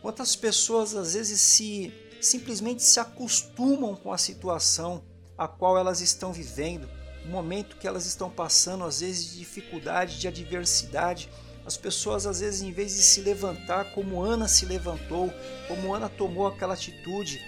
Quantas 0.00 0.36
pessoas 0.36 0.94
às 0.94 1.14
vezes 1.14 1.40
se 1.40 1.92
simplesmente 2.26 2.82
se 2.82 3.00
acostumam 3.00 3.94
com 3.94 4.12
a 4.12 4.18
situação 4.18 5.02
a 5.36 5.48
qual 5.48 5.76
elas 5.76 6.00
estão 6.00 6.32
vivendo, 6.32 6.88
o 7.24 7.28
momento 7.28 7.76
que 7.76 7.86
elas 7.86 8.06
estão 8.06 8.30
passando, 8.30 8.84
às 8.84 9.00
vezes 9.00 9.32
de 9.32 9.38
dificuldade, 9.38 10.18
de 10.18 10.28
adversidade. 10.28 11.28
As 11.64 11.76
pessoas 11.76 12.26
às 12.26 12.40
vezes 12.40 12.62
em 12.62 12.72
vez 12.72 12.94
de 12.94 13.02
se 13.02 13.20
levantar 13.20 13.92
como 13.92 14.20
Ana 14.20 14.48
se 14.48 14.66
levantou, 14.66 15.32
como 15.68 15.94
Ana 15.94 16.08
tomou 16.08 16.46
aquela 16.46 16.74
atitude, 16.74 17.40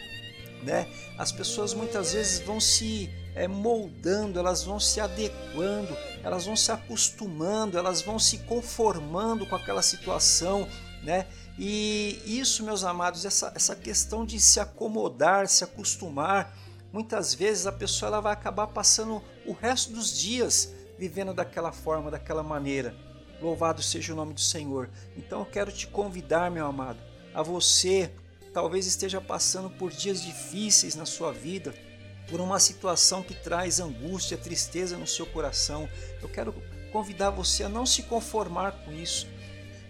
né? 0.62 0.88
As 1.18 1.32
pessoas 1.32 1.74
muitas 1.74 2.12
vezes 2.12 2.40
vão 2.40 2.60
se 2.60 3.10
é, 3.34 3.48
moldando, 3.48 4.38
elas 4.38 4.62
vão 4.62 4.78
se 4.78 5.00
adequando, 5.00 5.96
elas 6.22 6.46
vão 6.46 6.56
se 6.56 6.70
acostumando, 6.70 7.76
elas 7.76 8.00
vão 8.00 8.18
se 8.18 8.38
conformando 8.38 9.46
com 9.46 9.56
aquela 9.56 9.82
situação, 9.82 10.68
né? 11.02 11.26
E 11.58 12.20
isso, 12.26 12.64
meus 12.64 12.82
amados, 12.82 13.24
essa, 13.24 13.52
essa 13.54 13.76
questão 13.76 14.24
de 14.26 14.40
se 14.40 14.58
acomodar, 14.58 15.46
se 15.48 15.62
acostumar, 15.62 16.56
muitas 16.92 17.32
vezes 17.32 17.66
a 17.66 17.72
pessoa 17.72 18.08
ela 18.08 18.20
vai 18.20 18.32
acabar 18.32 18.66
passando 18.68 19.22
o 19.46 19.52
resto 19.52 19.92
dos 19.92 20.18
dias 20.18 20.72
vivendo 20.98 21.32
daquela 21.32 21.72
forma, 21.72 22.10
daquela 22.10 22.42
maneira. 22.42 22.94
Louvado 23.40 23.82
seja 23.82 24.12
o 24.12 24.16
nome 24.16 24.32
do 24.32 24.40
Senhor. 24.40 24.90
Então 25.16 25.40
eu 25.40 25.46
quero 25.46 25.70
te 25.70 25.86
convidar, 25.86 26.50
meu 26.50 26.66
amado, 26.66 26.98
a 27.32 27.42
você 27.42 28.12
talvez 28.52 28.86
esteja 28.86 29.20
passando 29.20 29.68
por 29.68 29.90
dias 29.90 30.22
difíceis 30.22 30.94
na 30.94 31.04
sua 31.04 31.32
vida, 31.32 31.74
por 32.30 32.40
uma 32.40 32.60
situação 32.60 33.22
que 33.22 33.34
traz 33.34 33.80
angústia, 33.80 34.38
tristeza 34.38 34.96
no 34.96 35.06
seu 35.06 35.26
coração. 35.26 35.88
Eu 36.22 36.28
quero 36.28 36.54
convidar 36.92 37.30
você 37.30 37.64
a 37.64 37.68
não 37.68 37.84
se 37.84 38.04
conformar 38.04 38.84
com 38.84 38.92
isso, 38.92 39.26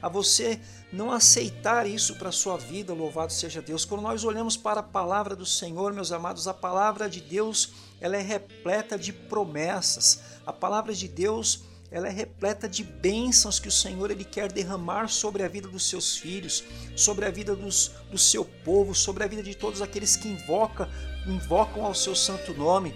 a 0.05 0.09
você 0.11 0.61
não 0.93 1.11
aceitar 1.11 1.87
isso 1.87 2.17
para 2.17 2.29
a 2.29 2.33
sua 2.33 2.59
vida, 2.59 2.93
louvado 2.93 3.33
seja 3.33 3.63
Deus. 3.63 3.87
Quando 3.87 4.03
nós 4.03 4.23
olhamos 4.23 4.55
para 4.55 4.81
a 4.81 4.83
palavra 4.83 5.35
do 5.35 5.47
Senhor, 5.47 5.95
meus 5.95 6.13
amados, 6.13 6.47
a 6.47 6.53
palavra 6.53 7.09
de 7.09 7.23
Deus, 7.23 7.73
ela 8.03 8.15
é 8.15 8.21
repleta 8.21 8.99
de 8.99 9.15
promessas. 9.15 10.21
A 10.45 10.53
palavra 10.53 10.93
de 10.93 11.09
Deus, 11.09 11.65
ela 11.91 12.07
é 12.07 12.11
repleta 12.11 12.69
de 12.69 12.85
bênçãos 12.85 13.59
que 13.59 13.67
o 13.67 13.73
Senhor 13.73 14.11
ele 14.11 14.27
quer 14.27 14.53
derramar 14.53 15.09
sobre 15.09 15.43
a 15.43 15.49
vida 15.49 15.69
dos 15.69 15.89
seus 15.89 16.19
filhos, 16.19 16.63
sobre 16.95 17.25
a 17.25 17.31
vida 17.31 17.57
dos, 17.57 17.93
do 18.11 18.19
seu 18.19 18.45
povo, 18.45 18.95
sobre 18.95 19.25
a 19.25 19.27
vida 19.27 19.43
de 19.43 19.55
todos 19.55 19.81
aqueles 19.81 20.17
que 20.17 20.29
invoca, 20.29 20.87
invocam 21.27 21.83
ao 21.83 21.95
seu 21.95 22.15
santo 22.15 22.53
nome. 22.53 22.95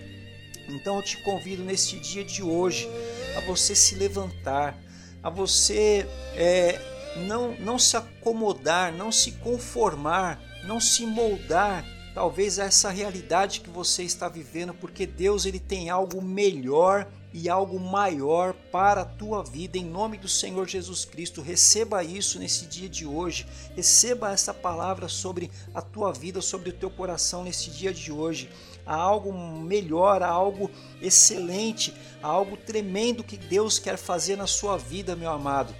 Então 0.69 0.97
eu 0.97 1.03
te 1.03 1.17
convido 1.23 1.65
neste 1.65 1.99
dia 1.99 2.23
de 2.23 2.43
hoje 2.43 2.87
a 3.35 3.41
você 3.41 3.75
se 3.75 3.95
levantar, 3.95 4.79
a 5.23 5.31
você 5.31 6.07
é, 6.35 6.98
não, 7.17 7.55
não 7.59 7.79
se 7.79 7.97
acomodar, 7.97 8.93
não 8.93 9.11
se 9.11 9.33
conformar, 9.33 10.41
não 10.65 10.81
se 10.81 11.07
moldar 11.07 11.85
talvez 12.15 12.59
a 12.59 12.65
essa 12.65 12.91
realidade 12.91 13.61
que 13.61 13.71
você 13.71 14.03
está 14.03 14.29
vivendo, 14.29 14.75
porque 14.75 15.07
Deus 15.07 15.47
ele 15.47 15.61
tem 15.61 15.89
algo 15.89 16.21
melhor 16.21 17.07
e 17.33 17.49
algo 17.49 17.79
maior 17.79 18.55
para 18.73 19.03
a 19.03 19.05
tua 19.05 19.45
vida 19.45 19.79
em 19.79 19.85
nome 19.85 20.19
do 20.19 20.27
Senhor 20.27 20.67
Jesus 20.67 21.05
Cristo. 21.05 21.43
Receba 21.43 22.03
isso 22.03 22.39
nesse 22.39 22.67
dia 22.67 22.89
de 22.89 23.07
hoje. 23.07 23.47
Receba 23.77 24.33
essa 24.33 24.53
palavra 24.53 25.09
sobre 25.09 25.51
a 25.75 25.81
tua 25.81 26.13
vida, 26.13 26.41
sobre 26.41 26.71
o 26.71 26.73
teu 26.73 26.91
coração 26.91 27.45
nesse 27.45 27.71
dia 27.71 27.93
de 27.93 28.11
hoje. 28.11 28.51
Há 28.85 28.97
algo 28.97 29.33
melhor, 29.33 30.23
há 30.23 30.29
algo 30.29 30.71
excelente, 31.01 31.95
há 32.23 32.27
algo 32.27 32.57
tremendo 32.57 33.23
que 33.23 33.37
Deus 33.37 33.79
quer 33.79 33.97
fazer 33.97 34.37
na 34.37 34.47
sua 34.47 34.77
vida, 34.77 35.15
meu 35.15 35.31
amado. 35.31 35.75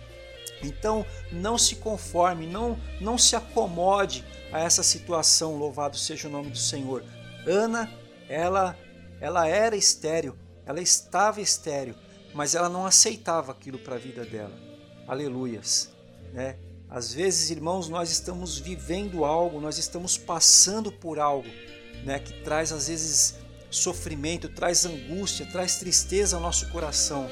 Então, 0.63 1.05
não 1.31 1.57
se 1.57 1.77
conforme, 1.77 2.47
não, 2.47 2.79
não 3.01 3.17
se 3.17 3.37
acomode 3.37 4.25
a 4.53 4.61
essa 4.61 4.83
situação, 4.83 5.57
louvado 5.57 5.97
seja 5.97 6.29
o 6.29 6.31
nome 6.31 6.51
do 6.51 6.59
Senhor. 6.59 7.05
Ana, 7.47 7.91
ela, 8.29 8.77
ela 9.21 9.47
era 9.47 9.77
estéril, 9.77 10.37
ela 10.67 10.81
estava 10.81 11.41
estéril, 11.41 11.95
mas 12.35 12.55
ela 12.55 12.69
não 12.69 12.87
aceitava 12.87 13.53
aquilo 13.53 13.79
para 13.79 13.97
a 13.97 13.99
vida 13.99 14.25
dela. 14.25 14.53
Aleluias, 15.07 15.91
né? 16.33 16.57
Às 16.91 17.13
vezes, 17.13 17.51
irmãos, 17.51 17.89
nós 17.89 18.11
estamos 18.11 18.59
vivendo 18.59 19.25
algo, 19.25 19.61
nós 19.61 19.77
estamos 19.77 20.17
passando 20.17 20.91
por 20.91 21.19
algo, 21.19 21.49
né, 22.03 22.19
que 22.19 22.33
traz 22.43 22.73
às 22.73 22.89
vezes 22.89 23.35
sofrimento, 23.71 24.49
traz 24.49 24.87
angústia, 24.87 25.45
traz 25.45 25.77
tristeza 25.77 26.37
ao 26.37 26.43
nosso 26.43 26.71
coração 26.71 27.29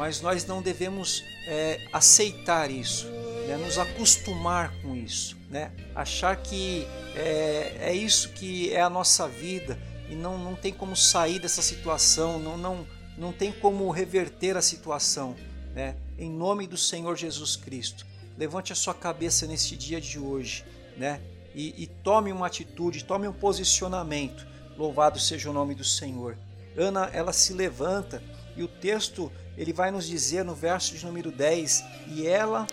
mas 0.00 0.22
nós 0.22 0.46
não 0.46 0.62
devemos 0.62 1.22
é, 1.50 1.80
aceitar 1.92 2.70
isso, 2.70 3.08
né? 3.48 3.56
nos 3.56 3.76
acostumar 3.76 4.72
com 4.80 4.94
isso, 4.94 5.36
né? 5.50 5.72
achar 5.96 6.36
que 6.36 6.86
é, 7.16 7.76
é 7.80 7.92
isso 7.92 8.28
que 8.28 8.72
é 8.72 8.80
a 8.80 8.88
nossa 8.88 9.26
vida 9.26 9.76
e 10.08 10.14
não, 10.14 10.38
não 10.38 10.54
tem 10.54 10.72
como 10.72 10.94
sair 10.94 11.40
dessa 11.40 11.60
situação, 11.60 12.38
não, 12.38 12.56
não, 12.56 12.86
não 13.18 13.32
tem 13.32 13.50
como 13.50 13.90
reverter 13.90 14.56
a 14.56 14.62
situação. 14.62 15.34
Né? 15.74 15.96
Em 16.16 16.30
nome 16.30 16.68
do 16.68 16.76
Senhor 16.76 17.16
Jesus 17.16 17.56
Cristo, 17.56 18.06
levante 18.38 18.72
a 18.72 18.76
sua 18.76 18.94
cabeça 18.94 19.44
neste 19.44 19.76
dia 19.76 20.00
de 20.00 20.20
hoje 20.20 20.64
né? 20.96 21.20
e, 21.52 21.82
e 21.82 21.86
tome 21.88 22.30
uma 22.30 22.46
atitude, 22.46 23.04
tome 23.04 23.26
um 23.26 23.32
posicionamento. 23.32 24.46
Louvado 24.78 25.18
seja 25.18 25.50
o 25.50 25.52
nome 25.52 25.74
do 25.74 25.84
Senhor. 25.84 26.38
Ana, 26.76 27.10
ela 27.12 27.32
se 27.32 27.52
levanta 27.52 28.22
e 28.56 28.62
o 28.62 28.68
texto 28.68 29.32
ele 29.60 29.74
vai 29.74 29.90
nos 29.90 30.06
dizer 30.06 30.42
no 30.42 30.54
verso 30.54 30.96
de 30.96 31.04
número 31.04 31.30
10: 31.30 31.84
E 32.06 32.26
ela, 32.26 32.66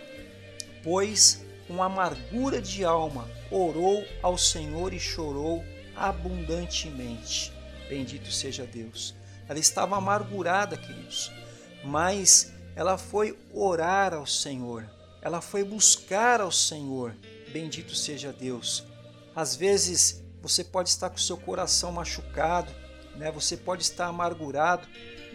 pois, 0.82 1.44
com 1.66 1.82
amargura 1.82 2.62
de 2.62 2.82
alma, 2.82 3.28
orou 3.50 4.02
ao 4.22 4.38
Senhor 4.38 4.94
e 4.94 4.98
chorou 4.98 5.62
abundantemente. 5.94 7.52
Bendito 7.90 8.32
seja 8.32 8.64
Deus. 8.64 9.14
Ela 9.46 9.58
estava 9.58 9.98
amargurada, 9.98 10.78
queridos, 10.78 11.30
mas 11.84 12.54
ela 12.74 12.96
foi 12.96 13.38
orar 13.52 14.14
ao 14.14 14.24
Senhor, 14.26 14.88
ela 15.20 15.42
foi 15.42 15.62
buscar 15.62 16.40
ao 16.40 16.50
Senhor. 16.50 17.14
Bendito 17.52 17.94
seja 17.94 18.32
Deus. 18.32 18.82
Às 19.36 19.54
vezes 19.54 20.22
você 20.40 20.64
pode 20.64 20.88
estar 20.88 21.10
com 21.10 21.18
seu 21.18 21.36
coração 21.36 21.92
machucado, 21.92 22.72
né? 23.14 23.30
Você 23.30 23.58
pode 23.58 23.82
estar 23.82 24.06
amargurado, 24.06 24.88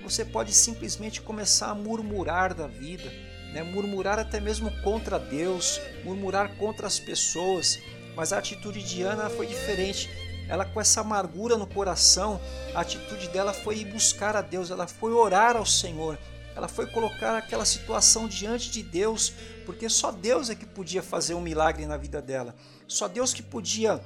você 0.04 0.26
pode 0.26 0.54
simplesmente 0.54 1.22
começar 1.22 1.70
a 1.70 1.76
murmurar 1.76 2.54
da 2.54 2.68
vida, 2.68 3.10
né? 3.54 3.64
murmurar 3.64 4.20
até 4.20 4.40
mesmo 4.40 4.70
contra 4.82 5.18
Deus, 5.18 5.80
murmurar 6.04 6.56
contra 6.58 6.86
as 6.86 7.00
pessoas. 7.00 7.80
Mas 8.16 8.34
a 8.34 8.38
atitude 8.38 8.84
de 8.84 9.02
Ana 9.02 9.30
foi 9.30 9.48
diferente. 9.48 10.10
Ela, 10.50 10.66
com 10.66 10.80
essa 10.80 11.02
amargura 11.02 11.58
no 11.58 11.66
coração, 11.66 12.40
a 12.76 12.82
atitude 12.82 13.30
dela 13.30 13.54
foi 13.54 13.78
ir 13.78 13.86
buscar 13.86 14.36
a 14.36 14.42
Deus, 14.42 14.70
ela 14.70 14.86
foi 14.86 15.14
orar 15.14 15.56
ao 15.56 15.66
Senhor, 15.66 16.20
ela 16.54 16.68
foi 16.68 16.86
colocar 16.86 17.38
aquela 17.38 17.64
situação 17.64 18.28
diante 18.28 18.70
de 18.70 18.84
Deus, 18.84 19.34
porque 19.66 19.88
só 19.88 20.12
Deus 20.12 20.50
é 20.50 20.56
que 20.56 20.66
podia 20.66 21.02
fazer 21.02 21.34
um 21.34 21.42
milagre 21.42 21.86
na 21.86 21.96
vida 21.96 22.22
dela, 22.22 22.54
só 22.88 23.08
Deus 23.08 23.34
que 23.34 23.42
podia 23.42 24.02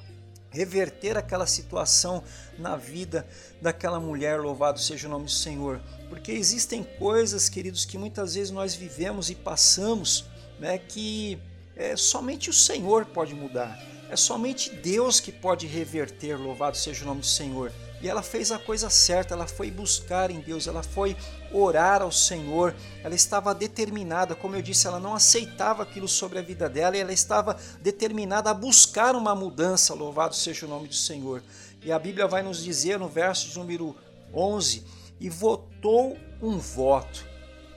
reverter 0.49 1.17
aquela 1.17 1.45
situação 1.45 2.23
na 2.57 2.75
vida 2.75 3.27
daquela 3.61 3.99
mulher, 3.99 4.39
louvado 4.39 4.79
seja 4.79 5.07
o 5.07 5.11
nome 5.11 5.25
do 5.25 5.31
Senhor. 5.31 5.81
Porque 6.09 6.31
existem 6.31 6.83
coisas, 6.83 7.49
queridos, 7.49 7.85
que 7.85 7.97
muitas 7.97 8.35
vezes 8.35 8.51
nós 8.51 8.75
vivemos 8.75 9.29
e 9.29 9.35
passamos, 9.35 10.25
né, 10.59 10.77
que 10.77 11.39
é, 11.75 11.95
somente 11.95 12.49
o 12.49 12.53
Senhor 12.53 13.05
pode 13.05 13.33
mudar. 13.33 13.77
É 14.09 14.15
somente 14.15 14.73
Deus 14.73 15.19
que 15.19 15.31
pode 15.31 15.67
reverter, 15.67 16.37
louvado 16.37 16.77
seja 16.77 17.03
o 17.03 17.07
nome 17.07 17.21
do 17.21 17.27
Senhor. 17.27 17.71
E 18.01 18.07
ela 18.07 18.21
fez 18.21 18.51
a 18.51 18.59
coisa 18.59 18.89
certa, 18.89 19.33
ela 19.33 19.47
foi 19.47 19.71
buscar 19.71 20.29
em 20.29 20.39
Deus, 20.39 20.67
ela 20.67 20.83
foi 20.83 21.17
orar 21.51 22.01
ao 22.01 22.11
Senhor, 22.11 22.75
ela 23.03 23.15
estava 23.15 23.55
determinada, 23.55 24.35
como 24.35 24.55
eu 24.55 24.61
disse, 24.61 24.85
ela 24.85 24.99
não 24.99 25.15
aceitava 25.15 25.81
aquilo 25.81 26.07
sobre 26.07 26.37
a 26.37 26.41
vida 26.41 26.69
dela 26.69 26.95
e 26.95 26.99
ela 26.99 27.11
estava 27.11 27.57
determinada 27.81 28.51
a 28.51 28.53
buscar 28.53 29.15
uma 29.15 29.33
mudança, 29.33 29.95
louvado 29.95 30.35
seja 30.35 30.65
o 30.65 30.69
nome 30.69 30.87
do 30.87 30.95
Senhor. 30.95 31.41
E 31.83 31.91
a 31.91 31.97
Bíblia 31.97 32.27
vai 32.27 32.43
nos 32.43 32.63
dizer 32.63 32.99
no 32.99 33.07
verso 33.07 33.49
de 33.49 33.57
número 33.57 33.95
11: 34.33 34.83
e 35.19 35.29
votou 35.29 36.17
um 36.41 36.57
voto. 36.59 37.25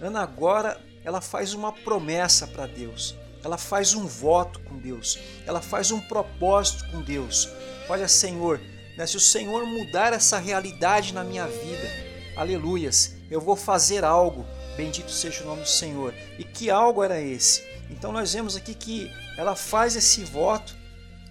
Ana 0.01 0.23
agora 0.23 0.79
ela 1.03 1.21
faz 1.21 1.55
uma 1.55 1.73
promessa 1.73 2.47
para 2.47 2.67
Deus 2.67 3.15
ela 3.43 3.57
faz 3.57 3.95
um 3.95 4.07
voto 4.07 4.61
com 4.61 4.77
Deus, 4.77 5.19
ela 5.47 5.61
faz 5.61 5.91
um 5.91 6.01
propósito 6.01 6.91
com 6.91 7.01
Deus. 7.01 7.49
Olha, 7.89 8.07
Senhor, 8.07 8.61
né, 9.01 9.07
se 9.07 9.17
o 9.17 9.21
Senhor 9.21 9.65
mudar 9.65 10.13
essa 10.13 10.39
realidade 10.39 11.15
na 11.15 11.25
minha 11.25 11.47
vida, 11.47 11.91
aleluias, 12.37 13.15
eu 13.31 13.41
vou 13.41 13.57
fazer 13.57 14.05
algo, 14.05 14.45
bendito 14.77 15.11
seja 15.11 15.43
o 15.43 15.47
nome 15.47 15.63
do 15.63 15.69
Senhor. 15.69 16.15
E 16.39 16.45
que 16.45 16.69
algo 16.69 17.03
era 17.03 17.19
esse? 17.19 17.67
Então 17.89 18.13
nós 18.13 18.35
vemos 18.35 18.57
aqui 18.57 18.75
que 18.75 19.11
ela 19.39 19.57
faz 19.57 19.97
esse 19.97 20.23
voto 20.23 20.77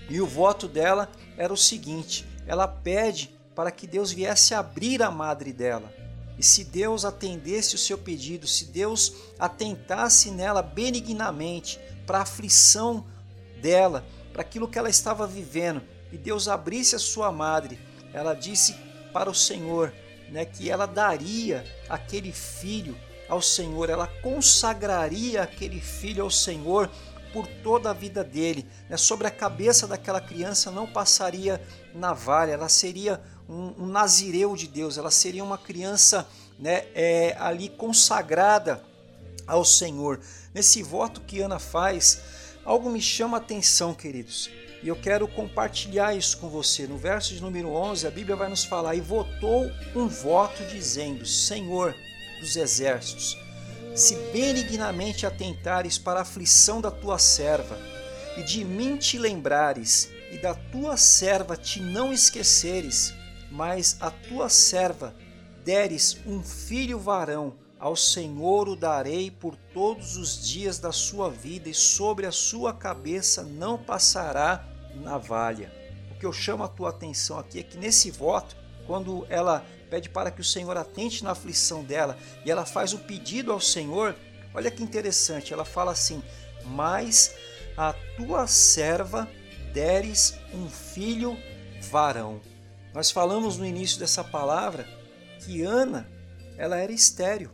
e 0.09 0.19
o 0.19 0.25
voto 0.25 0.67
dela 0.67 1.11
era 1.37 1.53
o 1.53 1.57
seguinte: 1.57 2.25
ela 2.47 2.67
pede 2.67 3.29
para 3.53 3.69
que 3.69 3.85
Deus 3.85 4.11
viesse 4.11 4.55
abrir 4.55 5.03
a 5.03 5.11
madre 5.11 5.53
dela. 5.53 5.93
E 6.39 6.43
se 6.43 6.63
Deus 6.63 7.05
atendesse 7.05 7.75
o 7.75 7.77
seu 7.77 7.99
pedido, 7.99 8.47
se 8.47 8.65
Deus 8.65 9.13
atentasse 9.37 10.31
nela 10.31 10.63
benignamente, 10.63 11.79
para 12.07 12.17
a 12.17 12.23
aflição 12.23 13.05
dela, 13.61 14.03
para 14.33 14.41
aquilo 14.41 14.67
que 14.67 14.79
ela 14.79 14.89
estava 14.89 15.27
vivendo, 15.27 15.83
e 16.11 16.17
Deus 16.17 16.47
abrisse 16.47 16.95
a 16.95 16.99
sua 16.99 17.31
madre, 17.31 17.79
ela 18.13 18.33
disse 18.33 18.75
para 19.13 19.29
o 19.29 19.35
Senhor 19.35 19.93
né, 20.29 20.45
que 20.45 20.69
ela 20.69 20.85
daria 20.85 21.65
aquele 21.87 22.31
filho 22.31 22.97
ao 23.27 23.41
Senhor, 23.41 23.89
ela 23.89 24.07
consagraria 24.07 25.43
aquele 25.43 25.79
filho 25.79 26.23
ao 26.23 26.31
Senhor 26.31 26.89
por 27.31 27.45
toda 27.45 27.91
a 27.91 27.93
vida 27.93 28.23
dele. 28.23 28.65
Né? 28.89 28.97
Sobre 28.97 29.27
a 29.27 29.31
cabeça 29.31 29.87
daquela 29.87 30.19
criança 30.19 30.71
não 30.71 30.87
passaria 30.87 31.61
navalha, 31.93 32.53
ela 32.53 32.69
seria 32.69 33.21
um, 33.47 33.83
um 33.83 33.85
nazireu 33.85 34.55
de 34.55 34.67
Deus, 34.67 34.97
ela 34.97 35.11
seria 35.11 35.43
uma 35.43 35.57
criança 35.57 36.27
né, 36.57 36.85
é, 36.93 37.35
ali 37.39 37.69
consagrada 37.69 38.83
ao 39.45 39.63
Senhor. 39.63 40.19
Nesse 40.53 40.81
voto 40.81 41.21
que 41.21 41.39
Ana 41.39 41.59
faz, 41.59 42.21
algo 42.65 42.89
me 42.89 43.01
chama 43.01 43.37
a 43.37 43.39
atenção, 43.39 43.93
queridos. 43.93 44.49
E 44.81 44.87
eu 44.87 44.95
quero 44.95 45.27
compartilhar 45.27 46.15
isso 46.15 46.37
com 46.37 46.47
você. 46.47 46.87
No 46.87 46.97
verso 46.97 47.33
de 47.33 47.41
número 47.41 47.69
11, 47.69 48.07
a 48.07 48.11
Bíblia 48.11 48.35
vai 48.35 48.49
nos 48.49 48.63
falar: 48.63 48.95
E 48.95 49.01
votou 49.01 49.69
um 49.95 50.07
voto 50.07 50.63
dizendo: 50.65 51.25
Senhor 51.25 51.95
dos 52.39 52.55
exércitos, 52.55 53.37
se 53.93 54.15
benignamente 54.31 55.25
atentares 55.25 55.97
para 55.97 56.19
a 56.19 56.21
aflição 56.21 56.79
da 56.79 56.89
tua 56.89 57.19
serva, 57.19 57.77
e 58.37 58.43
de 58.43 58.63
mim 58.63 58.95
te 58.95 59.17
lembrares, 59.17 60.09
e 60.31 60.37
da 60.37 60.53
tua 60.53 60.95
serva 60.95 61.57
te 61.57 61.81
não 61.81 62.13
esqueceres, 62.13 63.13
mas 63.51 63.97
a 63.99 64.09
tua 64.09 64.47
serva 64.47 65.13
deres 65.65 66.17
um 66.25 66.41
filho 66.41 66.97
varão, 66.97 67.53
ao 67.79 67.95
Senhor 67.95 68.67
o 68.67 68.75
darei 68.75 69.31
por 69.31 69.55
todos 69.73 70.17
os 70.17 70.45
dias 70.45 70.77
da 70.77 70.91
sua 70.91 71.29
vida, 71.29 71.69
e 71.69 71.73
sobre 71.73 72.25
a 72.25 72.31
sua 72.31 72.73
cabeça 72.73 73.41
não 73.41 73.77
passará 73.77 74.67
navalha. 74.93 75.71
O 76.11 76.19
que 76.19 76.25
eu 76.25 76.33
chamo 76.33 76.63
a 76.63 76.67
tua 76.67 76.89
atenção 76.89 77.39
aqui 77.39 77.59
é 77.59 77.63
que 77.63 77.77
nesse 77.77 78.11
voto, 78.11 78.57
quando 78.85 79.25
ela 79.29 79.65
pede 79.89 80.09
para 80.09 80.29
que 80.29 80.41
o 80.41 80.43
Senhor 80.43 80.75
atente 80.75 81.23
na 81.23 81.31
aflição 81.31 81.83
dela 81.83 82.17
e 82.45 82.51
ela 82.51 82.65
faz 82.65 82.91
o 82.91 82.99
pedido 82.99 83.53
ao 83.53 83.61
Senhor, 83.61 84.13
olha 84.53 84.69
que 84.69 84.83
interessante, 84.83 85.53
ela 85.53 85.63
fala 85.63 85.93
assim: 85.93 86.21
Mas 86.65 87.33
a 87.77 87.93
tua 88.17 88.45
serva 88.45 89.27
deres 89.73 90.37
um 90.53 90.67
filho 90.69 91.37
varão. 91.89 92.41
Nós 92.93 93.09
falamos 93.09 93.57
no 93.57 93.65
início 93.65 93.99
dessa 93.99 94.23
palavra 94.23 94.85
que 95.39 95.61
Ana 95.61 96.05
ela 96.57 96.75
era 96.75 96.91
estéril. 96.91 97.49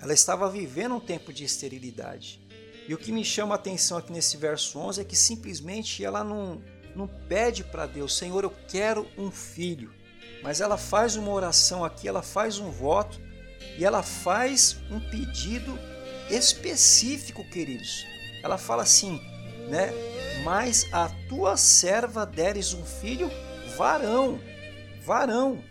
Ela 0.00 0.12
estava 0.12 0.48
vivendo 0.48 0.94
um 0.94 1.00
tempo 1.00 1.32
de 1.32 1.44
esterilidade. 1.44 2.40
E 2.88 2.94
o 2.94 2.98
que 2.98 3.10
me 3.10 3.24
chama 3.24 3.54
a 3.54 3.56
atenção 3.56 3.98
aqui 3.98 4.12
nesse 4.12 4.36
verso 4.36 4.78
11 4.78 5.00
é 5.00 5.04
que 5.04 5.16
simplesmente 5.16 6.04
ela 6.04 6.22
não, 6.22 6.62
não 6.94 7.08
pede 7.08 7.64
para 7.64 7.86
Deus, 7.86 8.16
Senhor, 8.16 8.44
eu 8.44 8.52
quero 8.68 9.08
um 9.18 9.30
filho. 9.30 9.92
Mas 10.42 10.60
ela 10.60 10.76
faz 10.76 11.16
uma 11.16 11.32
oração 11.32 11.84
aqui, 11.84 12.06
ela 12.06 12.22
faz 12.22 12.58
um 12.58 12.70
voto 12.70 13.20
e 13.76 13.84
ela 13.84 14.02
faz 14.02 14.76
um 14.90 15.00
pedido 15.00 15.78
específico, 16.30 17.44
queridos. 17.44 18.06
Ela 18.42 18.56
fala 18.56 18.82
assim, 18.82 19.20
né? 19.68 19.90
Mas 20.44 20.86
a 20.92 21.08
tua 21.28 21.56
serva 21.56 22.24
deres 22.24 22.72
um 22.72 22.84
filho 22.84 23.30
varão, 23.76 24.40
varão. 25.02 25.62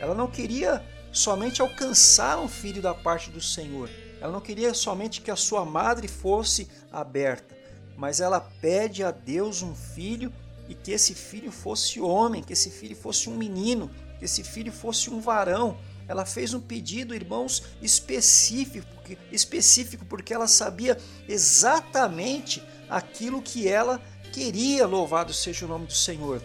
Ela 0.00 0.14
não 0.14 0.26
queria 0.26 0.82
somente 1.12 1.60
alcançar 1.60 2.38
um 2.38 2.48
filho 2.48 2.80
da 2.80 2.94
parte 2.94 3.30
do 3.30 3.40
Senhor. 3.40 3.88
Ela 4.20 4.32
não 4.32 4.40
queria 4.40 4.72
somente 4.72 5.20
que 5.20 5.30
a 5.30 5.36
sua 5.36 5.64
madre 5.64 6.08
fosse 6.08 6.68
aberta, 6.90 7.56
mas 7.96 8.20
ela 8.20 8.40
pede 8.40 9.02
a 9.02 9.10
Deus 9.10 9.62
um 9.62 9.74
filho 9.74 10.32
e 10.68 10.74
que 10.74 10.92
esse 10.92 11.14
filho 11.14 11.52
fosse 11.52 12.00
homem, 12.00 12.42
que 12.42 12.52
esse 12.52 12.70
filho 12.70 12.96
fosse 12.96 13.28
um 13.28 13.36
menino, 13.36 13.90
que 14.18 14.24
esse 14.24 14.42
filho 14.42 14.72
fosse 14.72 15.10
um 15.10 15.20
varão. 15.20 15.76
Ela 16.08 16.24
fez 16.24 16.54
um 16.54 16.60
pedido, 16.60 17.14
irmãos, 17.14 17.64
específico, 17.80 18.86
específico 19.30 20.04
porque 20.06 20.32
ela 20.32 20.46
sabia 20.46 20.96
exatamente 21.28 22.62
aquilo 22.88 23.42
que 23.42 23.68
ela 23.68 24.00
queria. 24.32 24.86
Louvado 24.86 25.32
seja 25.32 25.66
o 25.66 25.68
nome 25.68 25.86
do 25.86 25.94
Senhor. 25.94 26.42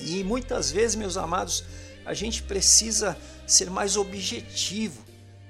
E 0.00 0.24
muitas 0.24 0.70
vezes, 0.70 0.96
meus 0.96 1.16
amados, 1.16 1.64
a 2.04 2.14
gente 2.14 2.42
precisa 2.42 3.16
ser 3.46 3.70
mais 3.70 3.96
objetivo 3.96 5.02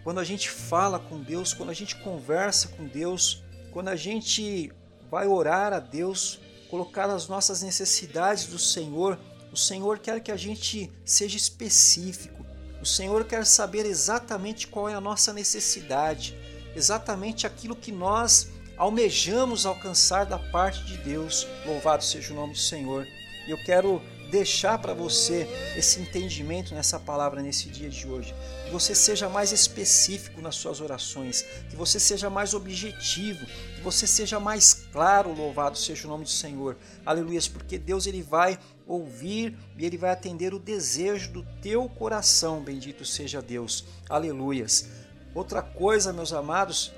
quando 0.04 0.18
a 0.18 0.24
gente 0.24 0.50
fala 0.50 0.98
com 0.98 1.22
Deus, 1.22 1.54
quando 1.54 1.70
a 1.70 1.74
gente 1.74 1.96
conversa 1.96 2.68
com 2.68 2.86
Deus, 2.86 3.42
quando 3.70 3.88
a 3.88 3.96
gente 3.96 4.72
vai 5.10 5.26
orar 5.26 5.72
a 5.72 5.78
Deus, 5.78 6.40
colocar 6.68 7.08
as 7.08 7.28
nossas 7.28 7.62
necessidades 7.62 8.46
do 8.46 8.58
Senhor. 8.58 9.18
O 9.52 9.56
Senhor 9.56 9.98
quer 9.98 10.20
que 10.20 10.32
a 10.32 10.36
gente 10.36 10.90
seja 11.04 11.36
específico. 11.36 12.44
O 12.80 12.86
Senhor 12.86 13.24
quer 13.24 13.46
saber 13.46 13.86
exatamente 13.86 14.66
qual 14.66 14.88
é 14.88 14.94
a 14.94 15.00
nossa 15.00 15.32
necessidade, 15.32 16.36
exatamente 16.74 17.46
aquilo 17.46 17.76
que 17.76 17.92
nós 17.92 18.48
almejamos 18.76 19.64
alcançar 19.64 20.26
da 20.26 20.38
parte 20.38 20.82
de 20.84 20.96
Deus. 20.96 21.46
Louvado 21.64 22.02
seja 22.02 22.32
o 22.32 22.36
nome 22.36 22.54
do 22.54 22.58
Senhor. 22.58 23.06
E 23.46 23.50
eu 23.50 23.58
quero 23.64 24.02
deixar 24.32 24.78
para 24.78 24.94
você 24.94 25.46
esse 25.76 26.00
entendimento 26.00 26.74
nessa 26.74 26.98
palavra 26.98 27.42
nesse 27.42 27.68
dia 27.68 27.90
de 27.90 28.08
hoje. 28.08 28.34
Que 28.64 28.70
você 28.70 28.94
seja 28.94 29.28
mais 29.28 29.52
específico 29.52 30.40
nas 30.40 30.56
suas 30.56 30.80
orações, 30.80 31.42
que 31.68 31.76
você 31.76 32.00
seja 32.00 32.30
mais 32.30 32.54
objetivo, 32.54 33.44
que 33.44 33.82
você 33.82 34.06
seja 34.06 34.40
mais 34.40 34.72
claro, 34.90 35.34
louvado 35.34 35.76
seja 35.76 36.06
o 36.06 36.10
nome 36.10 36.24
do 36.24 36.30
Senhor. 36.30 36.78
Aleluia, 37.04 37.38
porque 37.52 37.76
Deus 37.76 38.06
ele 38.06 38.22
vai 38.22 38.58
ouvir 38.86 39.54
e 39.76 39.84
ele 39.84 39.98
vai 39.98 40.10
atender 40.10 40.54
o 40.54 40.58
desejo 40.58 41.30
do 41.30 41.42
teu 41.60 41.86
coração, 41.90 42.62
bendito 42.62 43.04
seja 43.04 43.42
Deus. 43.42 43.84
Aleluias. 44.08 44.88
Outra 45.34 45.60
coisa, 45.60 46.10
meus 46.10 46.32
amados, 46.32 46.90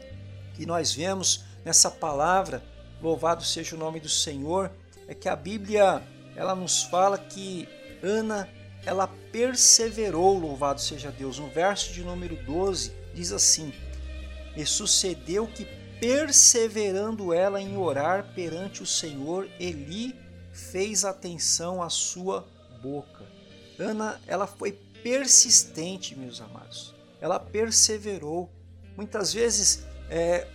que 0.54 0.64
nós 0.64 0.92
vemos 0.92 1.44
nessa 1.64 1.90
palavra, 1.90 2.62
louvado 3.02 3.42
seja 3.42 3.74
o 3.74 3.78
nome 3.78 3.98
do 3.98 4.08
Senhor, 4.08 4.70
é 5.08 5.14
que 5.14 5.28
a 5.28 5.34
Bíblia 5.34 6.13
ela 6.36 6.54
nos 6.54 6.82
fala 6.82 7.18
que 7.18 7.68
Ana 8.02 8.48
ela 8.86 9.06
perseverou, 9.06 10.38
louvado 10.38 10.80
seja 10.80 11.10
Deus. 11.10 11.38
No 11.38 11.48
verso 11.48 11.92
de 11.92 12.02
número 12.02 12.36
12 12.44 12.92
diz 13.14 13.32
assim: 13.32 13.72
E 14.56 14.64
sucedeu 14.66 15.46
que 15.46 15.66
perseverando 16.00 17.32
ela 17.32 17.60
em 17.60 17.76
orar 17.76 18.32
perante 18.34 18.82
o 18.82 18.86
Senhor, 18.86 19.48
Eli 19.58 20.14
fez 20.52 21.04
atenção 21.04 21.82
à 21.82 21.88
sua 21.88 22.46
boca. 22.82 23.24
Ana, 23.78 24.20
ela 24.26 24.46
foi 24.46 24.72
persistente, 25.02 26.14
meus 26.14 26.40
amados. 26.40 26.94
Ela 27.20 27.40
perseverou. 27.40 28.50
Muitas 28.96 29.32
vezes 29.32 29.84
é, 30.08 30.46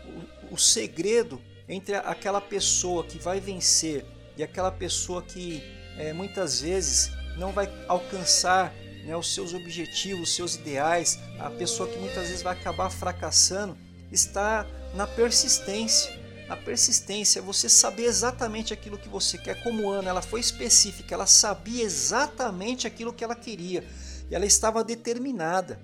o, 0.49 0.53
o 0.53 0.57
segredo 0.57 1.41
entre 1.67 1.95
aquela 1.95 2.39
pessoa 2.39 3.03
que 3.03 3.17
vai 3.17 3.39
vencer 3.39 4.05
e 4.39 4.43
aquela 4.43 4.71
pessoa 4.71 5.21
que 5.21 5.61
é, 5.97 6.13
muitas 6.13 6.61
vezes 6.61 7.11
não 7.37 7.51
vai 7.51 7.69
alcançar 7.89 8.73
né, 9.03 9.13
os 9.13 9.33
seus 9.33 9.53
objetivos, 9.53 10.29
os 10.29 10.35
seus 10.35 10.55
ideais, 10.55 11.19
a 11.37 11.49
pessoa 11.49 11.89
que 11.89 11.99
muitas 11.99 12.29
vezes 12.29 12.41
vai 12.41 12.53
acabar 12.53 12.89
fracassando, 12.89 13.77
está 14.09 14.65
na 14.95 15.05
persistência. 15.05 16.17
A 16.47 16.55
persistência 16.55 17.39
é 17.39 17.41
você 17.41 17.67
saber 17.67 18.03
exatamente 18.03 18.73
aquilo 18.73 18.97
que 18.97 19.09
você 19.09 19.37
quer. 19.37 19.61
Como 19.61 19.89
Ana, 19.89 20.09
ela 20.09 20.21
foi 20.21 20.39
específica, 20.39 21.13
ela 21.13 21.27
sabia 21.27 21.83
exatamente 21.83 22.87
aquilo 22.87 23.11
que 23.11 23.25
ela 23.25 23.35
queria 23.35 23.83
e 24.31 24.35
ela 24.35 24.45
estava 24.45 24.85
determinada. 24.85 25.81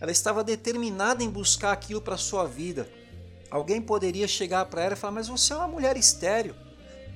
Ela 0.00 0.12
estava 0.12 0.44
determinada 0.44 1.24
em 1.24 1.28
buscar 1.28 1.72
aquilo 1.72 2.00
para 2.00 2.16
sua 2.16 2.46
vida. 2.46 2.88
Alguém 3.50 3.82
poderia 3.82 4.28
chegar 4.28 4.64
para 4.66 4.80
ela 4.80 4.94
e 4.94 4.96
falar: 4.96 5.12
Mas 5.12 5.26
você 5.26 5.52
é 5.52 5.56
uma 5.56 5.66
mulher 5.66 5.96
estéreo. 5.96 6.69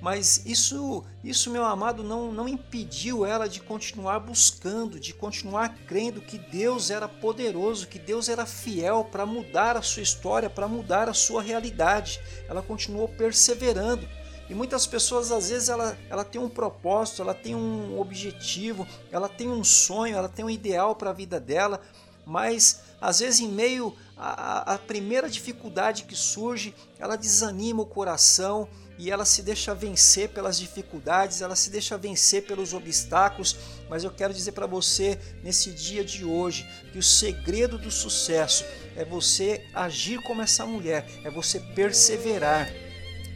Mas 0.05 0.45
isso, 0.45 1.03
isso 1.25 1.49
meu 1.49 1.65
amado, 1.65 2.05
não, 2.05 2.31
não 2.31 2.47
impediu 2.47 3.25
ela 3.25 3.49
de 3.49 3.59
continuar 3.59 4.21
buscando, 4.21 5.01
de 5.01 5.15
continuar 5.15 5.75
crendo 5.87 6.21
que 6.21 6.37
Deus 6.37 6.91
era 6.91 7.09
poderoso, 7.09 7.87
que 7.87 7.99
Deus 7.99 8.29
era 8.29 8.45
fiel 8.45 9.09
para 9.11 9.25
mudar 9.25 9.79
a 9.79 9.81
sua 9.81 10.03
história, 10.03 10.51
para 10.51 10.69
mudar 10.69 11.09
a 11.09 11.15
sua 11.15 11.41
realidade. 11.41 12.21
Ela 12.47 12.61
continuou 12.61 13.09
perseverando. 13.09 14.07
E 14.47 14.55
muitas 14.55 14.87
pessoas, 14.87 15.33
às 15.33 15.49
vezes, 15.49 15.71
ela, 15.71 15.97
ela 16.11 16.23
tem 16.23 16.39
um 16.39 16.51
propósito, 16.51 17.23
ela 17.23 17.33
tem 17.33 17.55
um 17.55 17.99
objetivo, 17.99 18.87
ela 19.11 19.27
tem 19.27 19.49
um 19.49 19.65
sonho, 19.65 20.19
ela 20.19 20.29
tem 20.29 20.45
um 20.45 20.51
ideal 20.51 20.95
para 20.95 21.09
a 21.09 21.15
vida 21.15 21.41
dela, 21.41 21.81
mas 22.27 22.83
às 23.01 23.21
vezes, 23.21 23.41
em 23.41 23.49
meio 23.49 23.95
à, 24.19 24.75
à 24.75 24.79
primeira 24.79 25.31
dificuldade 25.31 26.05
que 26.05 26.15
surge, 26.15 26.75
ela 26.99 27.17
desanima 27.17 27.83
o 27.83 27.87
coração, 27.87 28.69
e 28.99 29.11
ela 29.11 29.25
se 29.25 29.43
deixa 29.43 29.75
vencer 29.75 30.29
pelas 30.29 30.59
dificuldades, 30.59 31.43
ela 31.43 31.57
se 31.57 31.71
deixa 31.71 31.99
vencer 31.99 32.45
pelos 32.45 32.73
obstáculos, 32.73 33.57
mas 33.89 34.05
eu 34.05 34.11
quero 34.11 34.33
dizer 34.33 34.53
para 34.53 34.67
você 34.67 35.19
nesse 35.43 35.73
dia 35.73 36.05
de 36.05 36.25
hoje 36.25 36.67
que 36.93 36.99
o 36.99 37.03
segredo 37.03 37.77
do 37.77 37.91
sucesso 37.91 38.65
é 38.97 39.05
você 39.05 39.65
agir 39.75 40.23
como 40.23 40.43
essa 40.43 40.65
mulher, 40.65 41.07
é 41.25 41.31
você 41.31 41.59
perseverar 41.59 42.71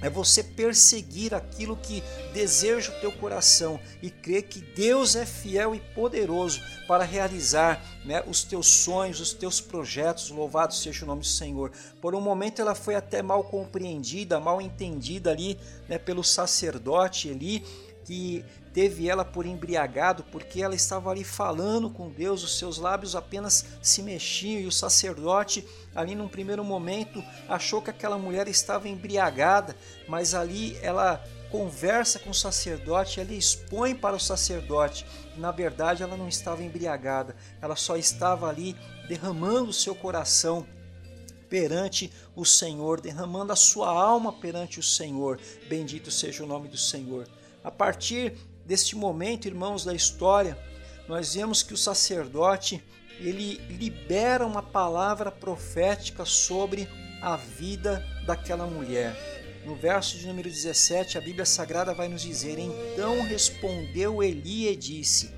é 0.00 0.08
você 0.08 0.42
perseguir 0.42 1.34
aquilo 1.34 1.76
que 1.76 2.02
deseja 2.32 2.92
o 2.92 3.00
teu 3.00 3.12
coração 3.12 3.80
e 4.02 4.10
crer 4.10 4.44
que 4.44 4.60
Deus 4.60 5.16
é 5.16 5.26
fiel 5.26 5.74
e 5.74 5.80
poderoso 5.80 6.60
para 6.86 7.04
realizar 7.04 7.82
né, 8.04 8.22
os 8.26 8.44
teus 8.44 8.66
sonhos, 8.66 9.20
os 9.20 9.32
teus 9.32 9.60
projetos. 9.60 10.30
Louvado 10.30 10.74
seja 10.74 11.04
o 11.04 11.08
nome 11.08 11.22
do 11.22 11.26
Senhor. 11.26 11.72
Por 12.00 12.14
um 12.14 12.20
momento 12.20 12.62
ela 12.62 12.74
foi 12.74 12.94
até 12.94 13.22
mal 13.22 13.44
compreendida, 13.44 14.40
mal 14.40 14.60
entendida 14.60 15.30
ali 15.30 15.58
né, 15.88 15.98
pelo 15.98 16.22
sacerdote 16.22 17.30
ali 17.30 17.64
que 18.04 18.42
teve 18.72 19.08
ela 19.08 19.24
por 19.24 19.46
embriagado, 19.46 20.22
porque 20.24 20.62
ela 20.62 20.74
estava 20.74 21.10
ali 21.10 21.24
falando 21.24 21.90
com 21.90 22.10
Deus, 22.10 22.42
os 22.42 22.58
seus 22.58 22.78
lábios 22.78 23.16
apenas 23.16 23.64
se 23.82 24.02
mexiam, 24.02 24.60
e 24.60 24.66
o 24.66 24.72
sacerdote, 24.72 25.66
ali 25.94 26.14
num 26.14 26.28
primeiro 26.28 26.64
momento, 26.64 27.22
achou 27.48 27.82
que 27.82 27.90
aquela 27.90 28.18
mulher 28.18 28.48
estava 28.48 28.88
embriagada, 28.88 29.76
mas 30.06 30.34
ali 30.34 30.76
ela 30.82 31.24
conversa 31.50 32.18
com 32.18 32.30
o 32.30 32.34
sacerdote, 32.34 33.20
ela 33.20 33.32
expõe 33.32 33.94
para 33.94 34.16
o 34.16 34.20
sacerdote. 34.20 35.06
Na 35.36 35.50
verdade, 35.50 36.02
ela 36.02 36.16
não 36.16 36.28
estava 36.28 36.62
embriagada, 36.62 37.34
ela 37.60 37.76
só 37.76 37.96
estava 37.96 38.48
ali 38.48 38.76
derramando 39.08 39.70
o 39.70 39.72
seu 39.72 39.94
coração 39.94 40.66
perante 41.48 42.12
o 42.36 42.44
Senhor, 42.44 43.00
derramando 43.00 43.52
a 43.52 43.56
sua 43.56 43.88
alma 43.88 44.32
perante 44.32 44.78
o 44.78 44.82
Senhor. 44.82 45.40
Bendito 45.68 46.10
seja 46.10 46.44
o 46.44 46.46
nome 46.46 46.68
do 46.68 46.76
Senhor. 46.76 47.26
A 47.64 47.70
partir 47.70 48.36
deste 48.68 48.94
momento, 48.94 49.48
irmãos 49.48 49.82
da 49.82 49.94
história, 49.94 50.56
nós 51.08 51.34
vemos 51.34 51.62
que 51.62 51.72
o 51.72 51.76
sacerdote 51.76 52.84
ele 53.18 53.54
libera 53.70 54.46
uma 54.46 54.62
palavra 54.62 55.30
profética 55.32 56.26
sobre 56.26 56.86
a 57.22 57.34
vida 57.34 58.04
daquela 58.26 58.66
mulher. 58.66 59.16
No 59.64 59.74
verso 59.74 60.18
de 60.18 60.26
número 60.26 60.50
17, 60.50 61.16
a 61.16 61.20
Bíblia 61.20 61.46
Sagrada 61.46 61.94
vai 61.94 62.08
nos 62.08 62.20
dizer: 62.20 62.58
Então 62.58 63.22
respondeu 63.22 64.22
Eli 64.22 64.68
e 64.68 64.76
disse: 64.76 65.30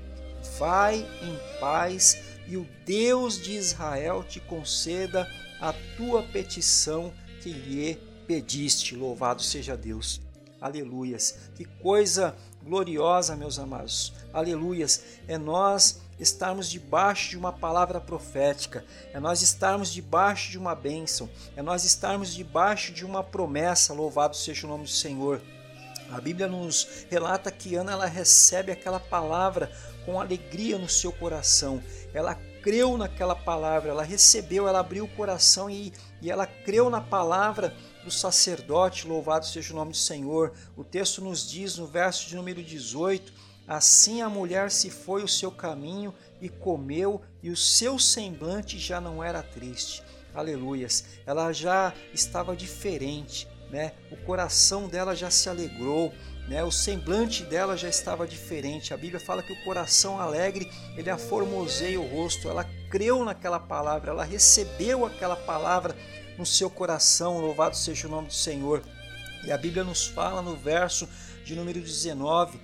Vai 0.59 0.97
em 0.97 1.59
paz, 1.59 2.21
e 2.47 2.57
o 2.57 2.67
Deus 2.85 3.41
de 3.41 3.53
Israel 3.53 4.25
te 4.25 4.41
conceda 4.41 5.25
a 5.61 5.73
tua 5.95 6.21
petição 6.21 7.13
que 7.41 7.53
lhe 7.53 7.97
pediste. 8.27 8.93
Louvado 8.93 9.41
seja 9.41 9.77
Deus. 9.77 10.19
Aleluias. 10.59 11.49
Que 11.55 11.65
coisa 11.65 12.35
gloriosa, 12.63 13.35
meus 13.35 13.59
amados. 13.59 14.13
Aleluias. 14.33 15.03
É 15.27 15.37
nós 15.37 16.01
estarmos 16.19 16.69
debaixo 16.69 17.31
de 17.31 17.37
uma 17.37 17.51
palavra 17.51 17.99
profética, 17.99 18.85
é 19.11 19.19
nós 19.19 19.41
estarmos 19.41 19.91
debaixo 19.91 20.51
de 20.51 20.57
uma 20.57 20.75
bênção, 20.75 21.29
é 21.55 21.61
nós 21.61 21.83
estarmos 21.83 22.33
debaixo 22.33 22.93
de 22.93 23.05
uma 23.05 23.23
promessa. 23.23 23.93
Louvado 23.93 24.35
seja 24.35 24.67
o 24.67 24.69
nome 24.69 24.83
do 24.83 24.89
Senhor. 24.89 25.41
A 26.11 26.19
Bíblia 26.19 26.47
nos 26.47 27.05
relata 27.09 27.49
que 27.49 27.75
Ana 27.75 27.93
ela 27.93 28.05
recebe 28.05 28.71
aquela 28.71 28.99
palavra 28.99 29.71
com 30.05 30.19
alegria 30.19 30.77
no 30.77 30.89
seu 30.89 31.11
coração. 31.11 31.81
Ela 32.13 32.35
creu 32.61 32.97
naquela 32.97 33.35
palavra, 33.35 33.89
ela 33.89 34.03
recebeu, 34.03 34.67
ela 34.67 34.79
abriu 34.79 35.05
o 35.05 35.15
coração 35.15 35.69
e, 35.69 35.91
e 36.21 36.29
ela 36.29 36.45
creu 36.45 36.89
na 36.89 37.01
palavra 37.01 37.73
do 38.03 38.11
sacerdote, 38.11 39.07
louvado 39.07 39.45
seja 39.45 39.73
o 39.73 39.75
nome 39.75 39.91
do 39.91 39.97
Senhor. 39.97 40.53
O 40.75 40.83
texto 40.83 41.21
nos 41.21 41.49
diz 41.49 41.77
no 41.77 41.87
verso 41.87 42.27
de 42.27 42.35
número 42.35 42.63
18: 42.63 43.31
Assim 43.67 44.21
a 44.21 44.29
mulher 44.29 44.71
se 44.71 44.89
foi 44.89 45.23
o 45.23 45.27
seu 45.27 45.51
caminho 45.51 46.13
e 46.41 46.49
comeu, 46.49 47.21
e 47.41 47.49
o 47.49 47.55
seu 47.55 47.97
semblante 47.99 48.77
já 48.77 48.99
não 48.99 49.23
era 49.23 49.41
triste. 49.41 50.03
Aleluias. 50.33 51.05
Ela 51.25 51.51
já 51.51 51.93
estava 52.13 52.55
diferente, 52.55 53.47
né? 53.69 53.93
O 54.11 54.17
coração 54.17 54.87
dela 54.87 55.15
já 55.15 55.29
se 55.29 55.49
alegrou, 55.49 56.13
né? 56.47 56.63
O 56.63 56.71
semblante 56.71 57.43
dela 57.43 57.77
já 57.77 57.89
estava 57.89 58.27
diferente. 58.27 58.93
A 58.93 58.97
Bíblia 58.97 59.19
fala 59.19 59.43
que 59.43 59.53
o 59.53 59.63
coração 59.63 60.19
alegre, 60.19 60.71
ele 60.97 61.09
aformoseia 61.09 61.99
o 61.99 62.07
rosto. 62.07 62.49
Ela 62.49 62.65
creu 62.89 63.23
naquela 63.23 63.59
palavra, 63.59 64.11
ela 64.11 64.23
recebeu 64.23 65.05
aquela 65.05 65.35
palavra 65.35 65.95
no 66.37 66.45
seu 66.45 66.69
coração. 66.69 67.39
Louvado 67.39 67.75
seja 67.75 68.07
o 68.07 68.11
nome 68.11 68.27
do 68.27 68.33
Senhor. 68.33 68.83
E 69.45 69.51
a 69.51 69.57
Bíblia 69.57 69.83
nos 69.83 70.05
fala 70.05 70.41
no 70.41 70.55
verso 70.55 71.07
de 71.43 71.55
número 71.55 71.79
19: 71.79 72.59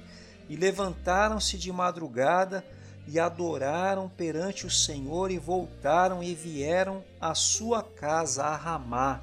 E 0.50 0.56
levantaram-se 0.56 1.58
de 1.58 1.72
madrugada 1.72 2.64
e 3.08 3.20
adoraram 3.20 4.10
perante 4.10 4.66
o 4.66 4.72
Senhor 4.72 5.32
e 5.32 5.38
voltaram 5.38 6.22
e 6.22 6.36
vieram 6.36 7.04
à 7.20 7.34
sua 7.34 7.82
casa 7.82 8.44
a 8.44 8.56
Ramá. 8.56 9.22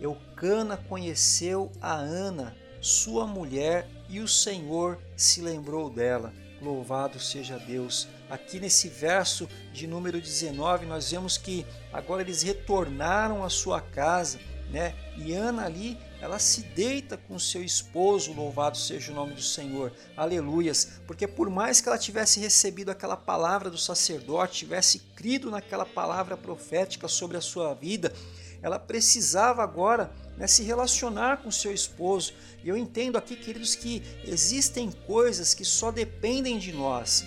Eucana 0.00 0.76
conheceu 0.76 1.70
a 1.80 1.94
Ana, 1.94 2.54
sua 2.80 3.26
mulher, 3.26 3.88
e 4.08 4.20
o 4.20 4.28
Senhor 4.28 4.98
se 5.16 5.40
lembrou 5.40 5.88
dela. 5.88 6.32
Louvado 6.60 7.18
seja 7.18 7.58
Deus. 7.58 8.06
Aqui 8.32 8.58
nesse 8.58 8.88
verso 8.88 9.46
de 9.74 9.86
número 9.86 10.18
19, 10.18 10.86
nós 10.86 11.10
vemos 11.10 11.36
que 11.36 11.66
agora 11.92 12.22
eles 12.22 12.40
retornaram 12.40 13.44
à 13.44 13.50
sua 13.50 13.78
casa, 13.78 14.40
né? 14.70 14.94
E 15.18 15.34
Ana 15.34 15.66
ali, 15.66 15.98
ela 16.18 16.38
se 16.38 16.62
deita 16.62 17.18
com 17.18 17.38
seu 17.38 17.62
esposo, 17.62 18.32
louvado 18.32 18.78
seja 18.78 19.12
o 19.12 19.14
nome 19.14 19.34
do 19.34 19.42
Senhor. 19.42 19.92
Aleluias. 20.16 20.92
Porque 21.06 21.28
por 21.28 21.50
mais 21.50 21.82
que 21.82 21.90
ela 21.90 21.98
tivesse 21.98 22.40
recebido 22.40 22.90
aquela 22.90 23.18
palavra 23.18 23.68
do 23.68 23.76
sacerdote, 23.76 24.60
tivesse 24.60 25.00
crido 25.14 25.50
naquela 25.50 25.84
palavra 25.84 26.34
profética 26.34 27.08
sobre 27.08 27.36
a 27.36 27.42
sua 27.42 27.74
vida, 27.74 28.14
ela 28.62 28.78
precisava 28.78 29.62
agora 29.62 30.10
né, 30.38 30.46
se 30.46 30.62
relacionar 30.62 31.42
com 31.42 31.50
seu 31.50 31.70
esposo. 31.70 32.32
E 32.64 32.70
eu 32.70 32.78
entendo 32.78 33.18
aqui, 33.18 33.36
queridos, 33.36 33.74
que 33.74 34.02
existem 34.24 34.90
coisas 34.90 35.52
que 35.52 35.66
só 35.66 35.92
dependem 35.92 36.58
de 36.58 36.72
nós. 36.72 37.26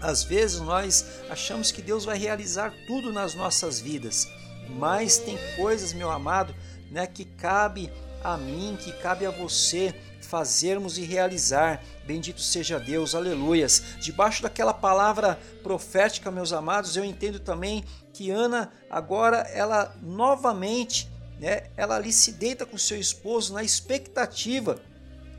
Às 0.00 0.22
vezes 0.22 0.60
nós 0.60 1.04
achamos 1.28 1.70
que 1.70 1.82
Deus 1.82 2.04
vai 2.04 2.16
realizar 2.16 2.72
tudo 2.86 3.12
nas 3.12 3.34
nossas 3.34 3.80
vidas, 3.80 4.28
mas 4.70 5.18
tem 5.18 5.36
coisas, 5.56 5.92
meu 5.92 6.10
amado, 6.10 6.54
né, 6.90 7.06
que 7.06 7.24
cabe 7.24 7.90
a 8.22 8.36
mim, 8.36 8.78
que 8.80 8.92
cabe 8.92 9.26
a 9.26 9.30
você 9.30 9.94
fazermos 10.20 10.98
e 10.98 11.02
realizar. 11.02 11.82
Bendito 12.04 12.40
seja 12.40 12.78
Deus, 12.78 13.14
aleluias. 13.14 13.82
Debaixo 14.00 14.42
daquela 14.42 14.74
palavra 14.74 15.38
profética, 15.62 16.30
meus 16.30 16.52
amados, 16.52 16.96
eu 16.96 17.04
entendo 17.04 17.40
também 17.40 17.84
que 18.12 18.30
Ana 18.30 18.70
agora 18.90 19.38
ela 19.52 19.96
novamente, 20.02 21.08
né, 21.40 21.64
ela 21.76 21.96
ali 21.96 22.12
se 22.12 22.32
deita 22.32 22.66
com 22.66 22.76
seu 22.76 22.98
esposo 22.98 23.54
na 23.54 23.62
expectativa 23.62 24.80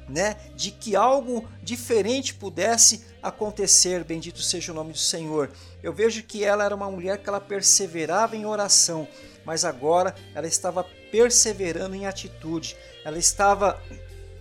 né, 0.09 0.37
de 0.55 0.71
que 0.71 0.95
algo 0.95 1.47
diferente 1.61 2.33
pudesse 2.33 3.05
acontecer. 3.21 4.03
Bendito 4.03 4.41
seja 4.41 4.71
o 4.71 4.75
nome 4.75 4.93
do 4.93 4.97
Senhor. 4.97 5.51
Eu 5.83 5.93
vejo 5.93 6.23
que 6.23 6.43
ela 6.43 6.65
era 6.65 6.75
uma 6.75 6.89
mulher 6.89 7.19
que 7.19 7.29
ela 7.29 7.39
perseverava 7.39 8.35
em 8.35 8.45
oração, 8.45 9.07
mas 9.45 9.63
agora 9.63 10.15
ela 10.33 10.47
estava 10.47 10.83
perseverando 11.11 11.95
em 11.95 12.05
atitude. 12.05 12.75
Ela 13.05 13.17
estava 13.17 13.81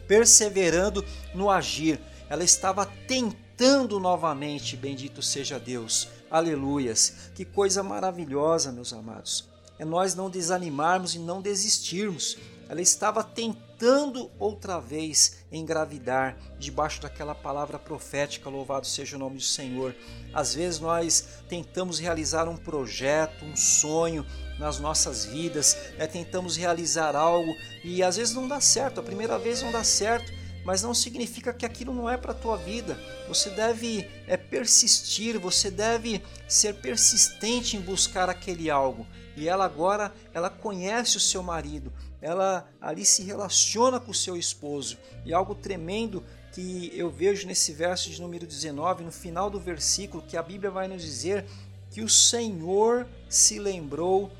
perseverando 0.06 1.04
no 1.34 1.50
agir. 1.50 2.00
Ela 2.28 2.44
estava 2.44 2.86
tentando 3.06 4.00
novamente, 4.00 4.76
bendito 4.76 5.22
seja 5.22 5.58
Deus. 5.58 6.08
Aleluias. 6.30 7.30
Que 7.34 7.44
coisa 7.44 7.82
maravilhosa, 7.82 8.72
meus 8.72 8.92
amados. 8.92 9.48
É 9.78 9.84
nós 9.84 10.14
não 10.14 10.28
desanimarmos 10.28 11.14
e 11.14 11.18
não 11.18 11.40
desistirmos. 11.40 12.36
Ela 12.68 12.82
estava 12.82 13.24
tentando 13.24 14.30
outra 14.38 14.78
vez 14.78 15.38
engravidar 15.50 16.36
debaixo 16.58 17.00
daquela 17.00 17.34
palavra 17.34 17.78
profética, 17.78 18.50
louvado 18.50 18.86
seja 18.86 19.16
o 19.16 19.18
nome 19.18 19.36
do 19.36 19.42
Senhor. 19.42 19.94
Às 20.34 20.54
vezes 20.54 20.78
nós 20.78 21.26
tentamos 21.48 21.98
realizar 21.98 22.46
um 22.46 22.56
projeto, 22.56 23.44
um 23.44 23.56
sonho 23.56 24.26
nas 24.58 24.78
nossas 24.78 25.24
vidas, 25.24 25.76
né? 25.96 26.06
tentamos 26.06 26.56
realizar 26.56 27.16
algo 27.16 27.54
e 27.82 28.02
às 28.02 28.16
vezes 28.16 28.34
não 28.34 28.46
dá 28.46 28.60
certo, 28.60 29.00
a 29.00 29.02
primeira 29.02 29.38
vez 29.38 29.62
não 29.62 29.72
dá 29.72 29.84
certo, 29.84 30.30
mas 30.64 30.82
não 30.82 30.92
significa 30.92 31.54
que 31.54 31.64
aquilo 31.64 31.94
não 31.94 32.10
é 32.10 32.18
para 32.18 32.32
a 32.32 32.34
tua 32.34 32.56
vida. 32.56 32.98
Você 33.26 33.48
deve 33.48 34.06
é, 34.26 34.36
persistir, 34.36 35.38
você 35.38 35.70
deve 35.70 36.22
ser 36.46 36.74
persistente 36.74 37.76
em 37.76 37.80
buscar 37.80 38.28
aquele 38.28 38.68
algo. 38.68 39.06
E 39.34 39.48
ela 39.48 39.64
agora, 39.64 40.12
ela 40.34 40.50
conhece 40.50 41.16
o 41.16 41.20
seu 41.20 41.42
marido, 41.42 41.90
ela 42.20 42.68
ali 42.80 43.04
se 43.04 43.22
relaciona 43.22 44.00
com 44.00 44.10
o 44.10 44.14
seu 44.14 44.36
esposo. 44.36 44.98
E 45.24 45.32
algo 45.32 45.54
tremendo 45.54 46.24
que 46.52 46.92
eu 46.94 47.10
vejo 47.10 47.46
nesse 47.46 47.72
verso 47.72 48.10
de 48.10 48.20
número 48.20 48.46
19, 48.46 49.04
no 49.04 49.12
final 49.12 49.48
do 49.48 49.60
versículo, 49.60 50.22
que 50.22 50.36
a 50.36 50.42
Bíblia 50.42 50.70
vai 50.70 50.88
nos 50.88 51.02
dizer 51.02 51.44
que 51.90 52.02
o 52.02 52.08
Senhor 52.08 53.06
se 53.28 53.58
lembrou 53.58 54.30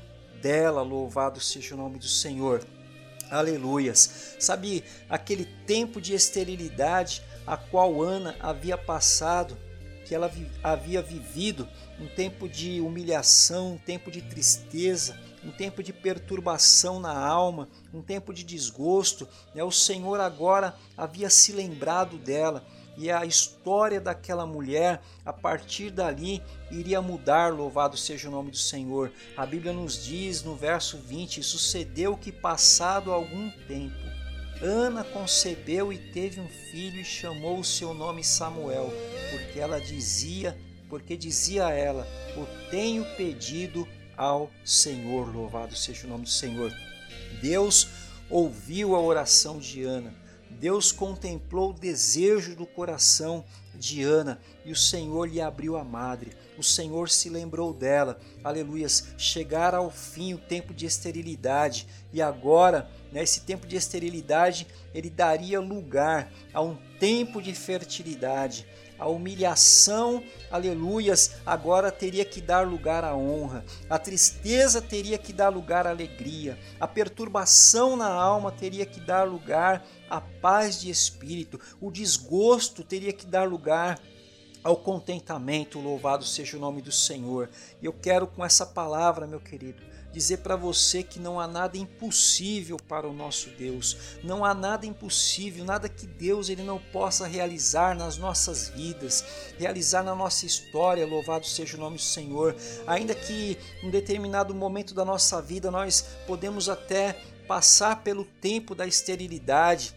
dela, 0.41 0.81
louvado 0.81 1.39
seja 1.39 1.75
o 1.75 1.77
nome 1.77 1.97
do 1.97 2.07
Senhor. 2.07 2.65
Aleluias. 3.29 4.35
Sabe 4.39 4.83
aquele 5.09 5.45
tempo 5.45 6.01
de 6.01 6.13
esterilidade 6.13 7.21
a 7.45 7.55
qual 7.55 8.01
Ana 8.01 8.35
havia 8.39 8.77
passado, 8.77 9.57
que 10.05 10.15
ela 10.15 10.31
havia 10.63 11.01
vivido, 11.01 11.67
um 11.99 12.07
tempo 12.07 12.49
de 12.49 12.81
humilhação, 12.81 13.73
um 13.73 13.77
tempo 13.77 14.09
de 14.09 14.21
tristeza, 14.21 15.17
um 15.43 15.51
tempo 15.51 15.81
de 15.81 15.93
perturbação 15.93 16.99
na 16.99 17.17
alma, 17.17 17.69
um 17.93 18.01
tempo 18.01 18.33
de 18.33 18.43
desgosto. 18.43 19.27
Né? 19.53 19.63
O 19.63 19.71
Senhor 19.71 20.19
agora 20.19 20.75
havia 20.97 21.29
se 21.29 21.51
lembrado 21.51 22.17
dela 22.17 22.65
e 22.99 23.09
a 23.09 23.25
história 23.25 24.01
daquela 24.01 24.45
mulher, 24.45 25.01
a 25.25 25.31
partir 25.31 25.89
dali, 25.89 26.43
iria 26.69 27.01
mudar, 27.01 27.53
louvado 27.53 27.95
seja 27.95 28.27
o 28.27 28.31
nome 28.31 28.51
do 28.51 28.57
Senhor. 28.57 29.09
A 29.37 29.45
Bíblia 29.45 29.71
nos 29.71 30.03
diz 30.03 30.43
no 30.43 30.53
verso 30.53 30.97
20: 30.97 31.41
Sucedeu 31.41 32.17
que, 32.17 32.29
passado 32.29 33.13
algum 33.13 33.49
tempo, 33.69 33.95
Ana 34.61 35.05
concebeu 35.05 35.93
e 35.93 35.97
teve 35.97 36.41
um 36.41 36.49
filho 36.49 36.99
e 36.99 37.05
chamou 37.05 37.59
o 37.59 37.63
seu 37.63 37.93
nome 37.93 38.21
Samuel, 38.21 38.91
porque 39.31 39.57
ela 39.57 39.79
dizia, 39.79 40.57
porque 40.89 41.15
dizia 41.15 41.69
ela: 41.69 42.05
O 42.35 42.69
tenho 42.69 43.05
pedido 43.15 43.87
ao 44.19 44.51
Senhor. 44.65 45.33
Louvado 45.33 45.73
seja 45.75 46.05
o 46.05 46.09
nome 46.09 46.25
do 46.25 46.29
Senhor. 46.29 46.75
Deus 47.41 47.87
ouviu 48.29 48.93
a 48.93 48.99
oração 48.99 49.57
de 49.57 49.83
Ana. 49.83 50.13
Deus 50.49 50.91
contemplou 50.91 51.69
o 51.69 51.73
desejo 51.73 52.53
do 52.53 52.65
coração 52.65 53.45
de 53.75 54.03
Ana 54.03 54.41
e 54.65 54.73
o 54.73 54.75
Senhor 54.75 55.29
lhe 55.29 55.39
abriu 55.39 55.77
a 55.77 55.85
madre. 55.85 56.33
O 56.57 56.63
Senhor 56.63 57.09
se 57.09 57.29
lembrou 57.29 57.73
dela. 57.73 58.19
Aleluias. 58.43 59.13
Chegar 59.17 59.73
ao 59.73 59.89
fim 59.89 60.33
o 60.33 60.37
tempo 60.37 60.73
de 60.73 60.85
esterilidade 60.85 61.87
e 62.11 62.21
agora, 62.21 62.91
nesse 63.13 63.41
tempo 63.41 63.65
de 63.65 63.77
esterilidade, 63.77 64.67
ele 64.93 65.09
daria 65.09 65.61
lugar 65.61 66.29
a 66.53 66.61
um 66.61 66.77
tempo 66.99 67.41
de 67.41 67.53
fertilidade 67.53 68.67
a 68.99 69.07
humilhação, 69.07 70.23
aleluias, 70.51 71.37
agora 71.45 71.91
teria 71.91 72.25
que 72.25 72.41
dar 72.41 72.67
lugar 72.67 73.03
à 73.03 73.15
honra, 73.15 73.63
a 73.89 73.97
tristeza 73.97 74.81
teria 74.81 75.17
que 75.17 75.31
dar 75.31 75.49
lugar 75.49 75.87
à 75.87 75.91
alegria, 75.91 76.59
a 76.79 76.87
perturbação 76.87 77.95
na 77.95 78.09
alma 78.09 78.51
teria 78.51 78.85
que 78.85 78.99
dar 78.99 79.23
lugar 79.23 79.85
à 80.09 80.19
paz 80.19 80.81
de 80.81 80.89
espírito, 80.89 81.59
o 81.79 81.89
desgosto 81.89 82.83
teria 82.83 83.13
que 83.13 83.25
dar 83.25 83.47
lugar 83.47 83.99
ao 84.63 84.75
contentamento, 84.75 85.79
louvado 85.79 86.25
seja 86.25 86.57
o 86.57 86.59
nome 86.59 86.81
do 86.81 86.91
Senhor. 86.91 87.49
E 87.81 87.85
eu 87.85 87.93
quero 87.93 88.27
com 88.27 88.43
essa 88.43 88.65
palavra, 88.65 89.25
meu 89.25 89.39
querido, 89.39 89.81
dizer 90.11 90.37
para 90.37 90.55
você 90.55 91.03
que 91.03 91.19
não 91.19 91.39
há 91.39 91.47
nada 91.47 91.77
impossível 91.77 92.77
para 92.77 93.07
o 93.07 93.13
nosso 93.13 93.49
Deus. 93.51 93.97
Não 94.23 94.43
há 94.43 94.53
nada 94.53 94.85
impossível, 94.85 95.63
nada 95.63 95.87
que 95.87 96.07
Deus 96.07 96.49
ele 96.49 96.63
não 96.63 96.79
possa 96.79 97.27
realizar 97.27 97.95
nas 97.95 98.17
nossas 98.17 98.69
vidas, 98.69 99.23
realizar 99.57 100.03
na 100.03 100.15
nossa 100.15 100.45
história. 100.45 101.05
Louvado 101.05 101.45
seja 101.45 101.77
o 101.77 101.79
nome 101.79 101.97
do 101.97 102.01
Senhor. 102.01 102.55
Ainda 102.87 103.13
que 103.13 103.57
em 103.83 103.89
determinado 103.89 104.53
momento 104.55 104.93
da 104.93 105.05
nossa 105.05 105.41
vida 105.41 105.69
nós 105.69 106.05
podemos 106.25 106.69
até 106.69 107.21
passar 107.47 108.03
pelo 108.03 108.25
tempo 108.25 108.75
da 108.75 108.85
esterilidade, 108.85 109.95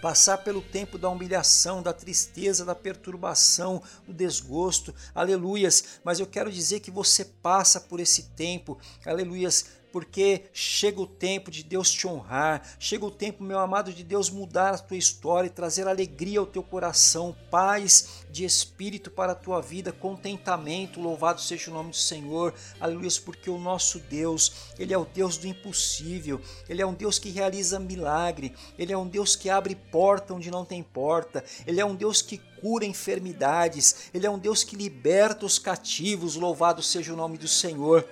passar 0.00 0.38
pelo 0.38 0.62
tempo 0.62 0.98
da 0.98 1.08
humilhação, 1.08 1.82
da 1.82 1.92
tristeza, 1.92 2.64
da 2.64 2.74
perturbação, 2.74 3.82
do 4.06 4.12
desgosto, 4.12 4.94
aleluias. 5.14 6.00
Mas 6.04 6.20
eu 6.20 6.26
quero 6.26 6.50
dizer 6.50 6.80
que 6.80 6.90
você 6.90 7.24
passa 7.24 7.80
por 7.80 8.00
esse 8.00 8.24
tempo, 8.36 8.78
aleluias, 9.04 9.77
porque 9.92 10.42
chega 10.52 11.00
o 11.00 11.06
tempo 11.06 11.50
de 11.50 11.62
Deus 11.62 11.90
te 11.90 12.06
honrar, 12.06 12.76
chega 12.78 13.04
o 13.04 13.10
tempo, 13.10 13.42
meu 13.42 13.58
amado, 13.58 13.92
de 13.92 14.04
Deus 14.04 14.30
mudar 14.30 14.74
a 14.74 14.78
tua 14.78 14.96
história 14.96 15.48
e 15.48 15.50
trazer 15.50 15.88
alegria 15.88 16.40
ao 16.40 16.46
teu 16.46 16.62
coração, 16.62 17.36
paz 17.50 18.24
de 18.30 18.44
espírito 18.44 19.10
para 19.10 19.32
a 19.32 19.34
tua 19.34 19.60
vida, 19.60 19.92
contentamento, 19.92 21.00
louvado 21.00 21.40
seja 21.40 21.70
o 21.70 21.74
nome 21.74 21.90
do 21.90 21.96
Senhor, 21.96 22.54
aleluia, 22.80 23.08
porque 23.24 23.48
o 23.48 23.58
nosso 23.58 23.98
Deus, 23.98 24.52
Ele 24.78 24.92
é 24.92 24.98
o 24.98 25.04
Deus 25.04 25.38
do 25.38 25.46
impossível, 25.46 26.40
Ele 26.68 26.82
é 26.82 26.86
um 26.86 26.94
Deus 26.94 27.18
que 27.18 27.30
realiza 27.30 27.78
milagre, 27.78 28.54
Ele 28.78 28.92
é 28.92 28.98
um 28.98 29.06
Deus 29.06 29.34
que 29.34 29.48
abre 29.48 29.74
porta 29.74 30.34
onde 30.34 30.50
não 30.50 30.64
tem 30.64 30.82
porta, 30.82 31.42
Ele 31.66 31.80
é 31.80 31.84
um 31.84 31.94
Deus 31.94 32.20
que 32.20 32.38
cura 32.60 32.84
enfermidades, 32.84 34.10
Ele 34.12 34.26
é 34.26 34.30
um 34.30 34.38
Deus 34.38 34.62
que 34.62 34.76
liberta 34.76 35.46
os 35.46 35.58
cativos, 35.58 36.36
louvado 36.36 36.82
seja 36.82 37.12
o 37.12 37.16
nome 37.16 37.38
do 37.38 37.48
Senhor. 37.48 38.06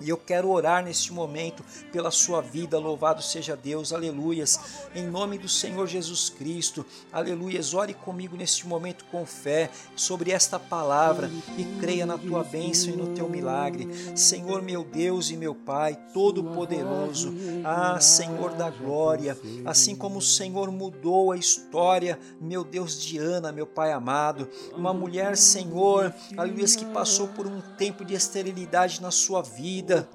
E 0.00 0.08
eu 0.08 0.16
quero 0.16 0.48
orar 0.50 0.82
neste 0.82 1.12
momento 1.12 1.62
pela 1.92 2.10
sua 2.10 2.40
vida, 2.40 2.78
louvado 2.78 3.22
seja 3.22 3.54
Deus, 3.54 3.92
aleluias, 3.92 4.58
em 4.94 5.06
nome 5.06 5.36
do 5.36 5.48
Senhor 5.48 5.86
Jesus 5.86 6.30
Cristo, 6.30 6.86
aleluias. 7.12 7.74
Ore 7.74 7.92
comigo 7.92 8.34
neste 8.34 8.66
momento 8.66 9.04
com 9.10 9.26
fé 9.26 9.70
sobre 9.94 10.30
esta 10.30 10.58
palavra 10.58 11.30
e 11.58 11.64
creia 11.78 12.06
na 12.06 12.16
tua 12.16 12.42
bênção 12.42 12.90
e 12.90 12.96
no 12.96 13.14
teu 13.14 13.28
milagre. 13.28 13.88
Senhor, 14.16 14.62
meu 14.62 14.82
Deus 14.82 15.30
e 15.30 15.36
meu 15.36 15.54
Pai, 15.54 15.98
Todo-Poderoso, 16.14 17.34
ah, 17.62 18.00
Senhor 18.00 18.54
da 18.54 18.70
glória, 18.70 19.36
assim 19.66 19.94
como 19.94 20.18
o 20.18 20.22
Senhor 20.22 20.70
mudou 20.72 21.32
a 21.32 21.36
história, 21.36 22.18
meu 22.40 22.64
Deus, 22.64 22.98
de 23.00 23.18
Ana, 23.18 23.52
meu 23.52 23.66
Pai 23.66 23.92
amado, 23.92 24.48
uma 24.74 24.94
mulher, 24.94 25.36
Senhor, 25.36 26.14
aleluias, 26.36 26.74
que 26.74 26.86
passou 26.86 27.28
por 27.28 27.46
um 27.46 27.60
tempo 27.76 28.02
de 28.02 28.14
esterilidade 28.14 29.02
na 29.02 29.10
sua 29.10 29.42
vida 29.42 29.89
vida. 29.90 30.08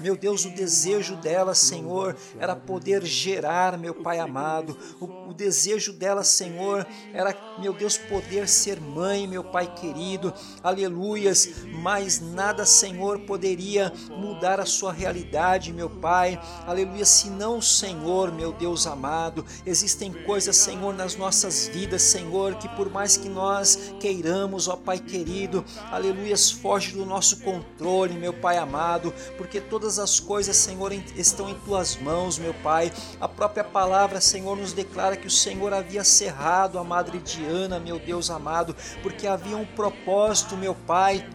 Meu 0.00 0.16
Deus, 0.16 0.44
o 0.44 0.50
desejo 0.50 1.16
dela, 1.16 1.54
Senhor, 1.54 2.16
era 2.38 2.56
poder 2.56 3.04
gerar, 3.04 3.78
meu 3.78 3.94
Pai 3.94 4.18
amado. 4.18 4.76
O, 5.00 5.30
o, 5.30 5.34
desejo 5.34 5.92
dela, 5.92 6.24
Senhor, 6.24 6.86
era, 7.12 7.36
meu 7.58 7.72
Deus, 7.72 7.98
poder 7.98 8.48
ser 8.48 8.80
mãe, 8.80 9.26
meu 9.26 9.44
Pai 9.44 9.72
querido. 9.74 10.32
Aleluias. 10.62 11.64
Mas 11.82 12.20
nada, 12.20 12.64
Senhor, 12.64 13.20
poderia 13.20 13.92
mudar 14.10 14.60
a 14.60 14.66
sua 14.66 14.92
realidade, 14.92 15.72
meu 15.72 15.90
Pai. 15.90 16.40
Aleluia. 16.66 17.04
Se 17.04 17.28
não, 17.28 17.60
Senhor, 17.60 18.32
meu 18.32 18.52
Deus 18.52 18.86
amado, 18.86 19.44
existem 19.66 20.12
coisas, 20.12 20.56
Senhor, 20.56 20.94
nas 20.94 21.16
nossas 21.16 21.68
vidas, 21.68 22.02
Senhor, 22.02 22.54
que 22.56 22.68
por 22.70 22.90
mais 22.90 23.16
que 23.16 23.28
nós 23.28 23.94
queiramos, 24.00 24.68
ó 24.68 24.76
Pai 24.76 24.98
querido, 24.98 25.64
aleluias, 25.90 26.50
foge 26.50 26.92
do 26.92 27.04
nosso 27.04 27.40
controle, 27.40 28.14
meu 28.14 28.32
Pai 28.32 28.56
amado, 28.56 29.01
porque 29.36 29.60
todas 29.60 29.82
todas 29.82 29.98
as 29.98 30.20
coisas, 30.20 30.56
Senhor, 30.56 30.92
estão 30.92 31.50
em 31.50 31.54
tuas 31.54 31.96
mãos, 31.96 32.38
meu 32.38 32.54
Pai. 32.54 32.92
A 33.20 33.26
própria 33.26 33.64
palavra, 33.64 34.20
Senhor, 34.20 34.56
nos 34.56 34.72
declara 34.72 35.16
que 35.16 35.26
o 35.26 35.30
Senhor 35.30 35.74
havia 35.74 36.04
cerrado 36.04 36.78
a 36.78 36.84
Madre 36.84 37.18
Diana, 37.18 37.80
meu 37.80 37.98
Deus 37.98 38.30
amado, 38.30 38.76
porque 39.02 39.26
havia 39.26 39.56
um 39.56 39.66
propósito, 39.66 40.56
meu 40.56 40.74
Pai 40.74 41.26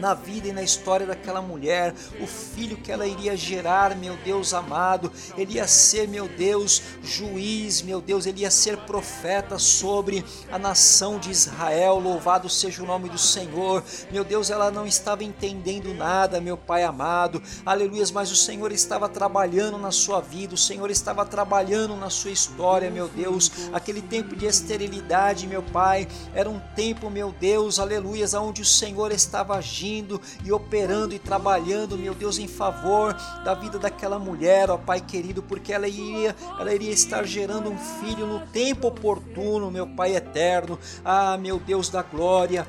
na 0.00 0.14
vida 0.14 0.48
e 0.48 0.52
na 0.52 0.62
história 0.62 1.06
daquela 1.06 1.42
mulher, 1.42 1.94
o 2.20 2.26
filho 2.26 2.76
que 2.76 2.90
ela 2.90 3.06
iria 3.06 3.36
gerar, 3.36 3.94
meu 3.94 4.16
Deus 4.16 4.54
amado, 4.54 5.12
ele 5.36 5.54
ia 5.54 5.66
ser, 5.68 6.08
meu 6.08 6.26
Deus, 6.26 6.82
juiz, 7.02 7.82
meu 7.82 8.00
Deus, 8.00 8.24
ele 8.24 8.40
ia 8.40 8.50
ser 8.50 8.78
profeta 8.78 9.58
sobre 9.58 10.24
a 10.50 10.58
nação 10.58 11.18
de 11.18 11.30
Israel. 11.30 11.98
Louvado 11.98 12.48
seja 12.48 12.82
o 12.82 12.86
nome 12.86 13.08
do 13.08 13.18
Senhor. 13.18 13.84
Meu 14.10 14.24
Deus, 14.24 14.50
ela 14.50 14.70
não 14.70 14.86
estava 14.86 15.22
entendendo 15.22 15.92
nada, 15.92 16.40
meu 16.40 16.56
Pai 16.56 16.82
amado. 16.82 17.42
Aleluias, 17.64 18.10
mas 18.10 18.32
o 18.32 18.36
Senhor 18.36 18.72
estava 18.72 19.08
trabalhando 19.08 19.76
na 19.76 19.90
sua 19.90 20.20
vida, 20.20 20.54
o 20.54 20.58
Senhor 20.58 20.90
estava 20.90 21.26
trabalhando 21.26 21.94
na 21.94 22.08
sua 22.08 22.30
história, 22.30 22.90
meu 22.90 23.08
Deus. 23.08 23.50
Aquele 23.72 24.00
tempo 24.00 24.34
de 24.34 24.46
esterilidade, 24.46 25.46
meu 25.46 25.62
Pai, 25.62 26.08
era 26.34 26.48
um 26.48 26.58
tempo, 26.74 27.10
meu 27.10 27.32
Deus, 27.32 27.78
aleluias, 27.78 28.32
onde 28.32 28.62
o 28.62 28.66
Senhor 28.66 29.12
estava 29.12 29.56
agindo 29.56 29.89
agindo 29.90 30.20
e 30.44 30.52
operando 30.52 31.14
e 31.14 31.18
trabalhando, 31.18 31.98
meu 31.98 32.14
Deus, 32.14 32.38
em 32.38 32.46
favor 32.46 33.14
da 33.44 33.54
vida 33.54 33.78
daquela 33.78 34.18
mulher, 34.18 34.70
ó 34.70 34.76
Pai 34.78 35.00
querido, 35.00 35.42
porque 35.42 35.72
ela 35.72 35.88
iria, 35.88 36.34
ela 36.58 36.72
iria 36.72 36.92
estar 36.92 37.24
gerando 37.24 37.70
um 37.70 37.78
filho 37.78 38.26
no 38.26 38.40
tempo 38.46 38.88
oportuno, 38.88 39.70
meu 39.70 39.86
Pai 39.86 40.14
eterno. 40.14 40.78
Ah, 41.04 41.36
meu 41.36 41.58
Deus 41.58 41.90
da 41.90 42.02
glória. 42.02 42.66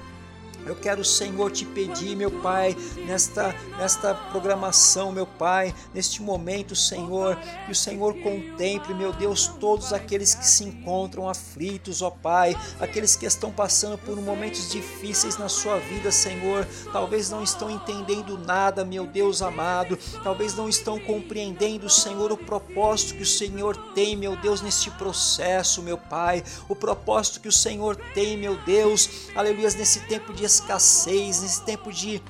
Eu 0.66 0.76
quero, 0.76 1.04
Senhor, 1.04 1.52
te 1.52 1.66
pedir, 1.66 2.16
meu 2.16 2.30
Pai, 2.30 2.76
nesta, 3.08 3.56
nesta 3.78 4.14
programação, 4.14 5.12
meu 5.12 5.26
Pai, 5.26 5.74
neste 5.94 6.22
momento, 6.22 6.76
Senhor, 6.76 7.36
que 7.66 7.72
o 7.72 7.76
Senhor 7.76 8.14
contemple, 8.22 8.94
meu 8.94 9.12
Deus, 9.12 9.48
todos 9.60 9.92
aqueles 9.92 10.36
que 10.36 10.46
se 10.46 10.64
encontram 10.64 11.28
aflitos, 11.28 12.02
ó 12.02 12.12
Pai, 12.12 12.56
aqueles 12.80 13.16
que 13.16 13.26
estão 13.26 13.52
passando 13.52 13.98
por 13.98 14.16
momentos 14.22 14.70
difíceis 14.70 15.38
na 15.38 15.50
sua 15.50 15.80
vida, 15.80 16.12
Senhor, 16.12 16.68
talvez 16.94 17.30
não 17.30 17.42
estão 17.44 17.70
entendendo 17.70 18.38
nada, 18.38 18.86
meu 18.86 19.08
Deus 19.08 19.42
amado, 19.42 19.98
talvez 20.24 20.56
não 20.56 20.70
estão 20.70 21.00
compreendendo, 21.00 21.90
Senhor, 21.90 22.32
o 22.32 22.38
propósito 22.38 23.16
que 23.16 23.24
o 23.24 23.26
Senhor 23.26 23.76
tem, 23.94 24.16
meu 24.16 24.36
Deus, 24.36 24.62
neste 24.62 24.92
processo, 24.92 25.82
meu 25.82 25.98
Pai, 25.98 26.44
o 26.70 26.76
propósito 26.76 27.42
que 27.42 27.48
o 27.48 27.52
Senhor 27.52 27.96
tem, 28.14 28.38
meu 28.38 28.58
Deus, 28.64 29.10
aleluia, 29.36 29.72
nesse 29.72 30.02
tempo 30.02 30.34
de 30.34 30.51
escassez, 30.52 31.42
nesse 31.42 31.62
tempo 31.64 31.92
de 31.92 32.22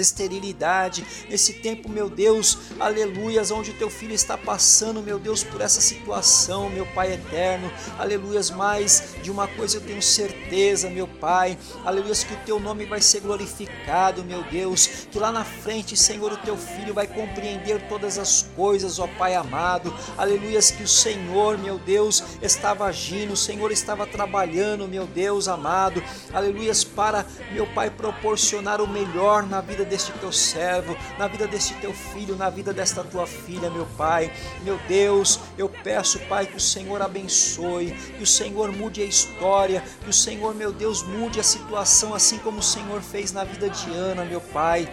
esterilidade, 0.00 1.06
nesse 1.28 1.54
tempo, 1.54 1.88
meu 1.88 2.08
Deus, 2.08 2.58
aleluias, 2.78 3.50
onde 3.50 3.70
o 3.70 3.74
teu 3.74 3.90
filho 3.90 4.14
está 4.14 4.36
passando, 4.36 5.02
meu 5.02 5.18
Deus, 5.18 5.42
por 5.42 5.60
essa 5.60 5.80
situação, 5.80 6.68
meu 6.70 6.86
Pai 6.86 7.12
eterno, 7.14 7.70
aleluias, 7.98 8.50
mas 8.50 9.14
de 9.22 9.30
uma 9.30 9.46
coisa 9.46 9.76
eu 9.76 9.80
tenho 9.80 10.02
certeza, 10.02 10.90
meu 10.90 11.06
Pai, 11.06 11.58
aleluias, 11.84 12.24
que 12.24 12.34
o 12.34 12.38
teu 12.44 12.60
nome 12.60 12.84
vai 12.84 13.00
ser 13.00 13.20
glorificado, 13.20 14.24
meu 14.24 14.42
Deus, 14.44 15.06
que 15.10 15.18
lá 15.18 15.30
na 15.30 15.44
frente, 15.44 15.96
Senhor, 15.96 16.32
o 16.32 16.36
teu 16.38 16.56
filho 16.56 16.94
vai 16.94 17.06
compreender 17.06 17.88
todas 17.88 18.18
as 18.18 18.42
coisas, 18.54 18.98
ó 18.98 19.06
Pai 19.18 19.34
amado, 19.34 19.94
aleluias, 20.16 20.70
que 20.70 20.82
o 20.82 20.88
Senhor, 20.88 21.58
meu 21.58 21.78
Deus, 21.78 22.22
estava 22.42 22.86
agindo, 22.86 23.32
o 23.32 23.36
Senhor 23.36 23.70
estava 23.70 24.06
trabalhando, 24.06 24.88
meu 24.88 25.06
Deus 25.06 25.48
amado, 25.48 26.02
aleluias, 26.32 26.84
para, 26.84 27.26
meu 27.52 27.66
Pai, 27.68 27.90
proporcionar 27.90 28.80
o 28.80 28.88
melhor 28.88 29.46
na 29.46 29.60
vida 29.60 29.83
vida 29.84 29.90
deste 29.90 30.12
teu 30.12 30.32
servo, 30.32 30.96
na 31.18 31.28
vida 31.28 31.46
deste 31.46 31.74
teu 31.74 31.92
filho, 31.92 32.34
na 32.34 32.48
vida 32.48 32.72
desta 32.72 33.04
tua 33.04 33.26
filha, 33.26 33.70
meu 33.70 33.86
Pai. 33.96 34.32
Meu 34.62 34.78
Deus, 34.88 35.38
eu 35.58 35.68
peço, 35.68 36.18
Pai, 36.20 36.46
que 36.46 36.56
o 36.56 36.60
Senhor 36.60 37.00
abençoe, 37.02 37.92
que 38.16 38.22
o 38.22 38.26
Senhor 38.26 38.72
mude 38.72 39.02
a 39.02 39.04
história, 39.04 39.84
que 40.02 40.08
o 40.08 40.12
Senhor, 40.12 40.54
meu 40.54 40.72
Deus, 40.72 41.02
mude 41.02 41.38
a 41.38 41.44
situação, 41.44 42.14
assim 42.14 42.38
como 42.38 42.58
o 42.58 42.62
Senhor 42.62 43.00
fez 43.02 43.32
na 43.32 43.44
vida 43.44 43.68
de 43.68 43.92
Ana, 43.92 44.24
meu 44.24 44.40
Pai. 44.40 44.88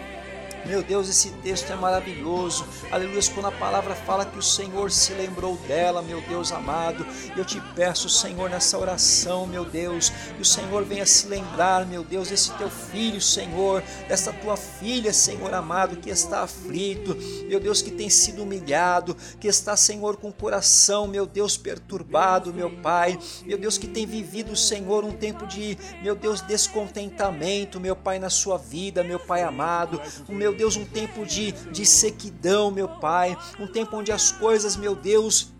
Meu 0.64 0.82
Deus, 0.82 1.08
esse 1.08 1.30
texto 1.42 1.72
é 1.72 1.76
maravilhoso. 1.76 2.64
Aleluia. 2.90 3.20
Quando 3.34 3.46
a 3.46 3.52
palavra 3.52 3.94
fala 3.94 4.24
que 4.24 4.38
o 4.38 4.42
Senhor 4.42 4.90
se 4.90 5.12
lembrou 5.12 5.56
dela, 5.68 6.02
meu 6.02 6.20
Deus 6.22 6.52
amado. 6.52 7.06
Eu 7.36 7.44
te 7.44 7.60
peço, 7.74 8.08
Senhor, 8.08 8.48
nessa 8.48 8.78
oração, 8.78 9.46
meu 9.46 9.64
Deus, 9.64 10.10
que 10.10 10.42
o 10.42 10.44
Senhor 10.44 10.84
venha 10.84 11.04
se 11.04 11.26
lembrar, 11.26 11.86
meu 11.86 12.04
Deus, 12.04 12.28
desse 12.28 12.52
teu 12.52 12.70
filho, 12.70 13.20
Senhor, 13.20 13.82
dessa 14.08 14.32
tua 14.32 14.56
filha, 14.56 15.12
Senhor 15.12 15.52
amado, 15.52 15.96
que 15.96 16.10
está 16.10 16.42
aflito, 16.42 17.16
meu 17.48 17.58
Deus, 17.60 17.82
que 17.82 17.90
tem 17.90 18.08
sido 18.08 18.42
humilhado, 18.42 19.16
que 19.40 19.48
está, 19.48 19.76
Senhor, 19.76 20.16
com 20.16 20.28
o 20.28 20.32
coração, 20.32 21.06
meu 21.06 21.26
Deus, 21.26 21.56
perturbado, 21.56 22.52
meu 22.52 22.70
Pai. 22.70 23.18
Meu 23.44 23.58
Deus, 23.58 23.78
que 23.78 23.86
tem 23.86 24.06
vivido, 24.06 24.54
Senhor, 24.56 25.04
um 25.04 25.12
tempo 25.12 25.46
de, 25.46 25.76
meu 26.02 26.14
Deus, 26.14 26.40
descontentamento, 26.40 27.80
meu 27.80 27.96
Pai, 27.96 28.18
na 28.18 28.30
sua 28.30 28.56
vida, 28.58 29.02
meu 29.02 29.18
Pai 29.18 29.42
amado. 29.42 30.00
O 30.28 30.32
meu 30.32 30.51
meu 30.52 30.58
Deus, 30.58 30.76
um 30.76 30.84
tempo 30.84 31.24
de, 31.24 31.52
de 31.70 31.86
sequidão, 31.86 32.70
meu 32.70 32.86
Pai, 32.86 33.36
um 33.58 33.66
tempo 33.66 33.96
onde 33.96 34.12
as 34.12 34.30
coisas, 34.30 34.76
meu 34.76 34.94
Deus, 34.94 35.50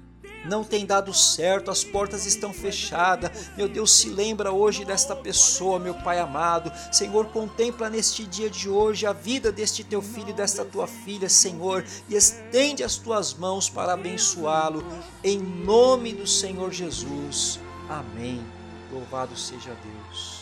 não 0.44 0.62
tem 0.62 0.84
dado 0.84 1.14
certo, 1.14 1.70
as 1.70 1.82
portas 1.82 2.26
estão 2.26 2.52
fechadas. 2.52 3.30
Meu 3.56 3.68
Deus, 3.68 3.90
se 3.92 4.10
lembra 4.10 4.52
hoje 4.52 4.84
desta 4.84 5.16
pessoa, 5.16 5.78
meu 5.78 5.94
Pai 5.94 6.18
amado. 6.18 6.70
Senhor, 6.92 7.26
contempla 7.28 7.88
neste 7.88 8.26
dia 8.26 8.50
de 8.50 8.68
hoje 8.68 9.06
a 9.06 9.14
vida 9.14 9.50
deste 9.50 9.82
teu 9.82 10.02
filho 10.02 10.28
e 10.28 10.34
desta 10.34 10.62
tua 10.62 10.86
filha, 10.86 11.28
Senhor, 11.28 11.84
e 12.06 12.14
estende 12.14 12.84
as 12.84 12.96
tuas 12.96 13.32
mãos 13.32 13.70
para 13.70 13.94
abençoá-lo. 13.94 14.84
Em 15.24 15.38
nome 15.38 16.12
do 16.12 16.26
Senhor 16.26 16.70
Jesus. 16.70 17.58
Amém. 17.88 18.44
Louvado 18.92 19.34
seja 19.38 19.74
Deus. 19.82 20.41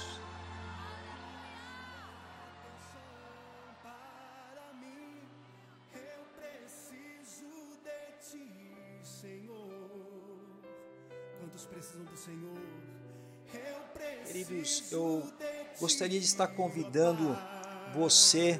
Queridos, 14.41 14.85
eu 14.91 15.23
gostaria 15.79 16.19
de 16.19 16.25
estar 16.25 16.47
convidando 16.47 17.37
você 17.95 18.59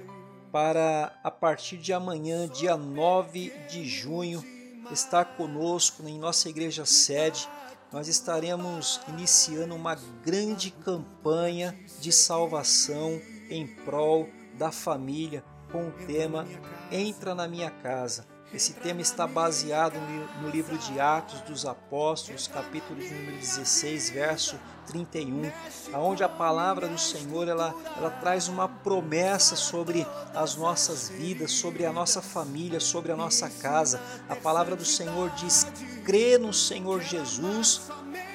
para 0.53 1.19
a 1.25 1.31
partir 1.31 1.79
de 1.79 1.91
amanhã, 1.91 2.47
dia 2.47 2.77
9 2.77 3.51
de 3.67 3.87
junho, 3.89 4.45
estar 4.93 5.25
conosco 5.39 6.07
em 6.07 6.19
nossa 6.19 6.51
igreja 6.51 6.85
sede. 6.85 7.49
Nós 7.91 8.09
estaremos 8.09 9.01
iniciando 9.09 9.75
uma 9.75 9.95
grande 10.23 10.71
campanha 10.71 11.75
de 11.99 12.13
salvação 12.13 13.19
em 13.49 13.67
prol 13.67 14.29
da 14.59 14.71
família 14.71 15.43
com 15.73 15.89
o 15.89 15.93
tema 16.07 16.47
Entra 16.93 17.35
na 17.35 17.49
minha 17.49 17.71
casa. 17.71 18.27
Esse 18.53 18.73
tema 18.73 19.01
está 19.01 19.29
baseado 19.29 19.95
no 20.43 20.51
livro 20.51 20.77
de 20.77 20.99
Atos 20.99 21.41
dos 21.43 21.65
Apóstolos, 21.65 22.49
capítulo 22.49 23.01
número 23.01 23.37
16, 23.37 24.11
verso 24.11 24.59
31, 24.89 25.53
aonde 25.93 26.25
a 26.25 26.29
palavra 26.29 26.89
do 26.89 26.99
Senhor 26.99 27.47
ela, 27.47 27.73
ela 27.97 28.11
traz 28.11 28.49
uma 28.49 28.69
promessa 28.69 29.55
sobre 29.55 30.05
as 30.35 30.57
nossas 30.57 31.09
vidas, 31.09 31.53
sobre 31.53 31.87
a 31.87 31.93
nossa 31.93 32.21
família, 32.21 32.81
sobre 32.81 33.13
a 33.13 33.17
nossa 33.17 33.49
casa. 33.49 34.01
A 34.29 34.35
palavra 34.35 34.75
do 34.75 34.85
Senhor 34.85 35.31
diz: 35.37 35.65
crê 36.05 36.37
no 36.37 36.53
Senhor 36.53 37.01
Jesus 37.01 37.83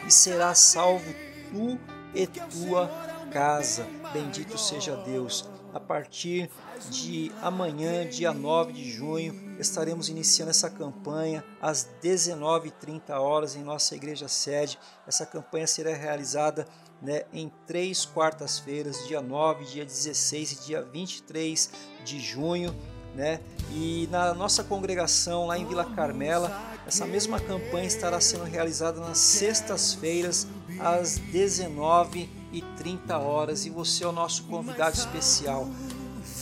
e 0.08 0.12
será 0.12 0.56
salvo 0.56 1.14
tu 1.52 1.78
e 2.14 2.26
tua 2.26 2.90
casa. 3.34 3.86
Bendito 4.14 4.58
seja 4.58 4.96
Deus. 4.96 5.50
A 5.74 5.80
partir 5.82 6.50
de 6.90 7.34
amanhã, 7.42 8.08
dia 8.08 8.32
9 8.32 8.72
de 8.72 8.90
junho, 8.90 9.34
estaremos 9.60 10.10
iniciando 10.10 10.52
essa 10.52 10.70
campanha 10.70 11.44
às 11.62 11.88
19h30 12.02 13.12
horas 13.12 13.56
em 13.56 13.64
nossa 13.64 13.96
igreja 13.96 14.28
sede. 14.28 14.80
Essa 15.08 15.26
campanha 15.26 15.68
será 15.68 15.94
realizada 15.94 16.68
né, 17.02 17.24
em 17.34 17.52
três 17.68 18.06
quartas-feiras, 18.06 19.08
dia 19.08 19.22
9, 19.22 19.66
dia 19.66 19.86
16 19.86 20.52
e 20.52 20.66
dia 20.66 20.82
23 20.82 21.70
de 22.04 22.20
junho. 22.20 22.76
Né? 23.14 23.40
E 23.72 24.08
na 24.12 24.34
nossa 24.34 24.64
congregação 24.64 25.48
lá 25.48 25.58
em 25.58 25.66
Vila 25.66 25.86
Carmela, 25.96 26.52
essa 26.86 27.06
mesma 27.06 27.40
campanha 27.40 27.88
estará 27.88 28.20
sendo 28.20 28.44
realizada 28.44 29.00
nas 29.00 29.18
sextas-feiras 29.18 30.48
às 30.80 31.18
19h30 31.18 33.18
horas 33.18 33.66
e 33.66 33.70
você 33.70 34.04
é 34.04 34.08
o 34.08 34.12
nosso 34.12 34.44
convidado 34.44 34.96
especial. 34.96 35.68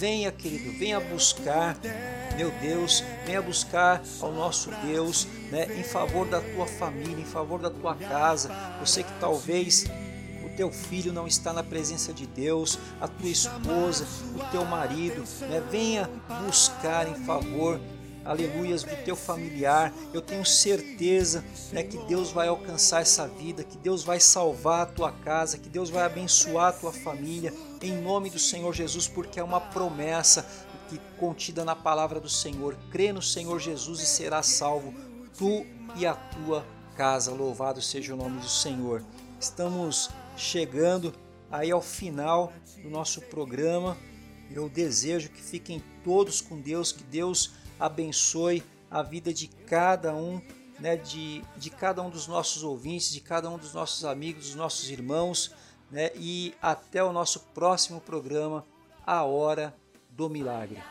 Venha, 0.04 0.34
querido, 0.34 0.78
venha 0.78 1.00
buscar, 1.00 1.78
meu 2.36 2.52
Deus, 2.60 3.02
venha 3.26 3.42
buscar 3.42 4.04
ao 4.20 4.34
nosso 4.34 4.70
Deus, 4.86 5.26
né, 5.50 5.80
em 5.80 5.84
favor 5.84 6.28
da 6.28 6.42
tua 6.42 6.68
família, 6.68 7.22
em 7.22 7.26
favor 7.26 7.58
da 7.58 7.70
tua 7.70 7.96
casa. 7.96 8.52
Sei 8.86 9.02
que 9.06 9.14
talvez 9.22 9.86
o 10.46 10.50
teu 10.58 10.70
filho 10.74 11.14
não 11.14 11.26
está 11.26 11.54
na 11.54 11.64
presença 11.64 12.12
de 12.12 12.28
Deus, 12.28 12.78
a 13.00 13.08
tua 13.08 13.30
esposa, 13.30 14.06
o 14.36 14.52
teu 14.52 14.66
marido, 14.66 15.24
né? 15.48 15.64
venha 15.72 16.10
buscar 16.46 17.08
em 17.08 17.16
favor 17.24 17.80
aleluias, 18.26 18.84
do 18.84 18.96
teu 19.04 19.16
familiar. 19.16 19.94
Eu 20.14 20.22
tenho 20.22 20.46
certeza 20.46 21.44
né, 21.72 21.84
que 21.84 21.98
Deus 22.06 22.32
vai 22.32 22.48
alcançar 22.48 23.02
essa 23.02 23.28
vida, 23.28 23.64
que 23.64 23.78
Deus 23.78 24.04
vai 24.04 24.20
salvar 24.20 24.82
a 24.82 24.86
tua 24.86 25.12
casa, 25.12 25.58
que 25.58 25.70
Deus 25.70 25.90
vai 25.90 26.04
abençoar 26.04 26.68
a 26.68 26.74
tua 26.74 26.94
família, 26.94 27.54
em 27.82 28.02
nome 28.02 28.30
do 28.30 28.40
Senhor 28.40 28.74
Jesus, 28.74 29.08
porque 29.08 29.40
é 29.40 29.44
uma 29.44 29.60
promessa 29.60 30.46
que 30.90 31.00
contida 31.18 31.66
na 31.66 31.76
palavra 31.76 32.20
do 32.20 32.30
Senhor. 32.30 32.78
Crê 32.92 33.12
no 33.12 33.22
Senhor 33.22 33.60
Jesus 33.60 34.02
e 34.02 34.06
será 34.06 34.44
salvo, 34.44 34.94
tu 35.38 35.66
e 35.96 36.06
a 36.06 36.14
tua 36.14 36.66
casa. 36.96 37.32
Louvado 37.32 37.82
seja 37.82 38.14
o 38.14 38.18
nome 38.18 38.40
do 38.40 38.50
Senhor. 38.50 39.04
Estamos 39.40 40.10
chegando 40.38 41.14
aí 41.52 41.72
ao 41.72 41.82
final 41.82 42.54
do 42.82 42.90
nosso 42.90 43.22
programa. 43.22 43.98
Eu 44.52 44.70
desejo 44.70 45.30
que 45.30 45.42
fiquem 45.42 45.84
todos 46.04 46.42
com 46.42 46.60
Deus, 46.60 46.92
que 46.92 47.04
Deus 47.04 47.52
abençoe 47.84 48.64
a 48.90 49.02
vida 49.02 49.34
de 49.34 49.48
cada 49.48 50.16
um, 50.16 50.42
né, 50.80 50.96
de, 50.96 51.44
de 51.58 51.70
cada 51.70 52.02
um 52.02 52.10
dos 52.10 52.28
nossos 52.28 52.64
ouvintes, 52.64 53.12
de 53.12 53.20
cada 53.20 53.50
um 53.50 53.58
dos 53.58 53.74
nossos 53.74 54.06
amigos, 54.06 54.46
dos 54.46 54.56
nossos 54.56 54.90
irmãos, 54.90 55.54
né, 55.92 56.12
e 56.16 56.56
até 56.62 57.04
o 57.04 57.12
nosso 57.12 57.42
próximo 57.54 58.00
programa, 58.00 58.66
A 59.06 59.24
Hora 59.24 59.76
do 60.10 60.30
Milagre. 60.30 60.82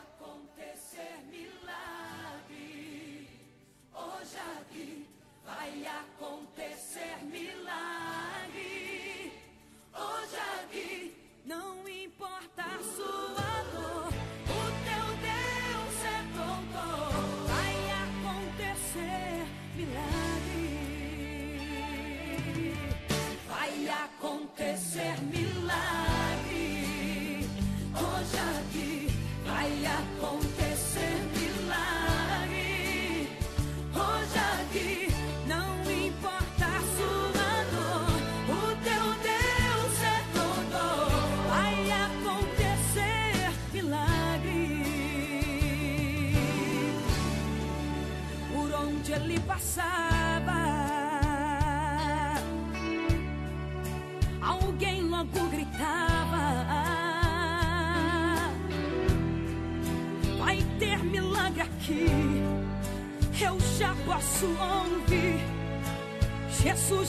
Posso 24.62 25.41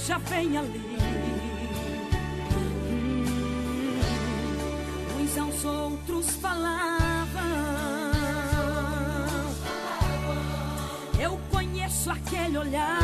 Já 0.05 0.17
vem 0.17 0.57
ali. 0.57 0.97
Hum, 2.89 3.99
uns 5.21 5.37
aos 5.37 5.63
outros 5.63 6.29
falavam. 6.35 6.83
Eu 11.17 11.39
conheço 11.49 12.11
aquele 12.11 12.57
olhar. 12.57 13.02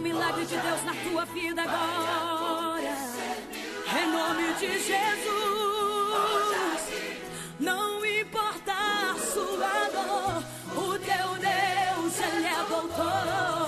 um 0.00 0.02
milagre 0.02 0.46
de 0.46 0.56
Deus 0.56 0.82
na 0.84 0.94
tua 0.94 1.26
vida 1.26 1.62
agora. 1.62 2.96
Em 4.00 4.06
nome 4.10 4.54
de 4.54 4.78
Jesus. 4.78 5.20
Não 7.58 8.04
importa 8.06 8.72
a 8.72 9.14
sua 9.18 9.90
dor, 9.92 10.42
o 10.74 10.98
teu 10.98 11.28
Deus, 11.38 12.18
Ele 12.18 12.46
é 12.46 12.64
doutor. 12.66 13.59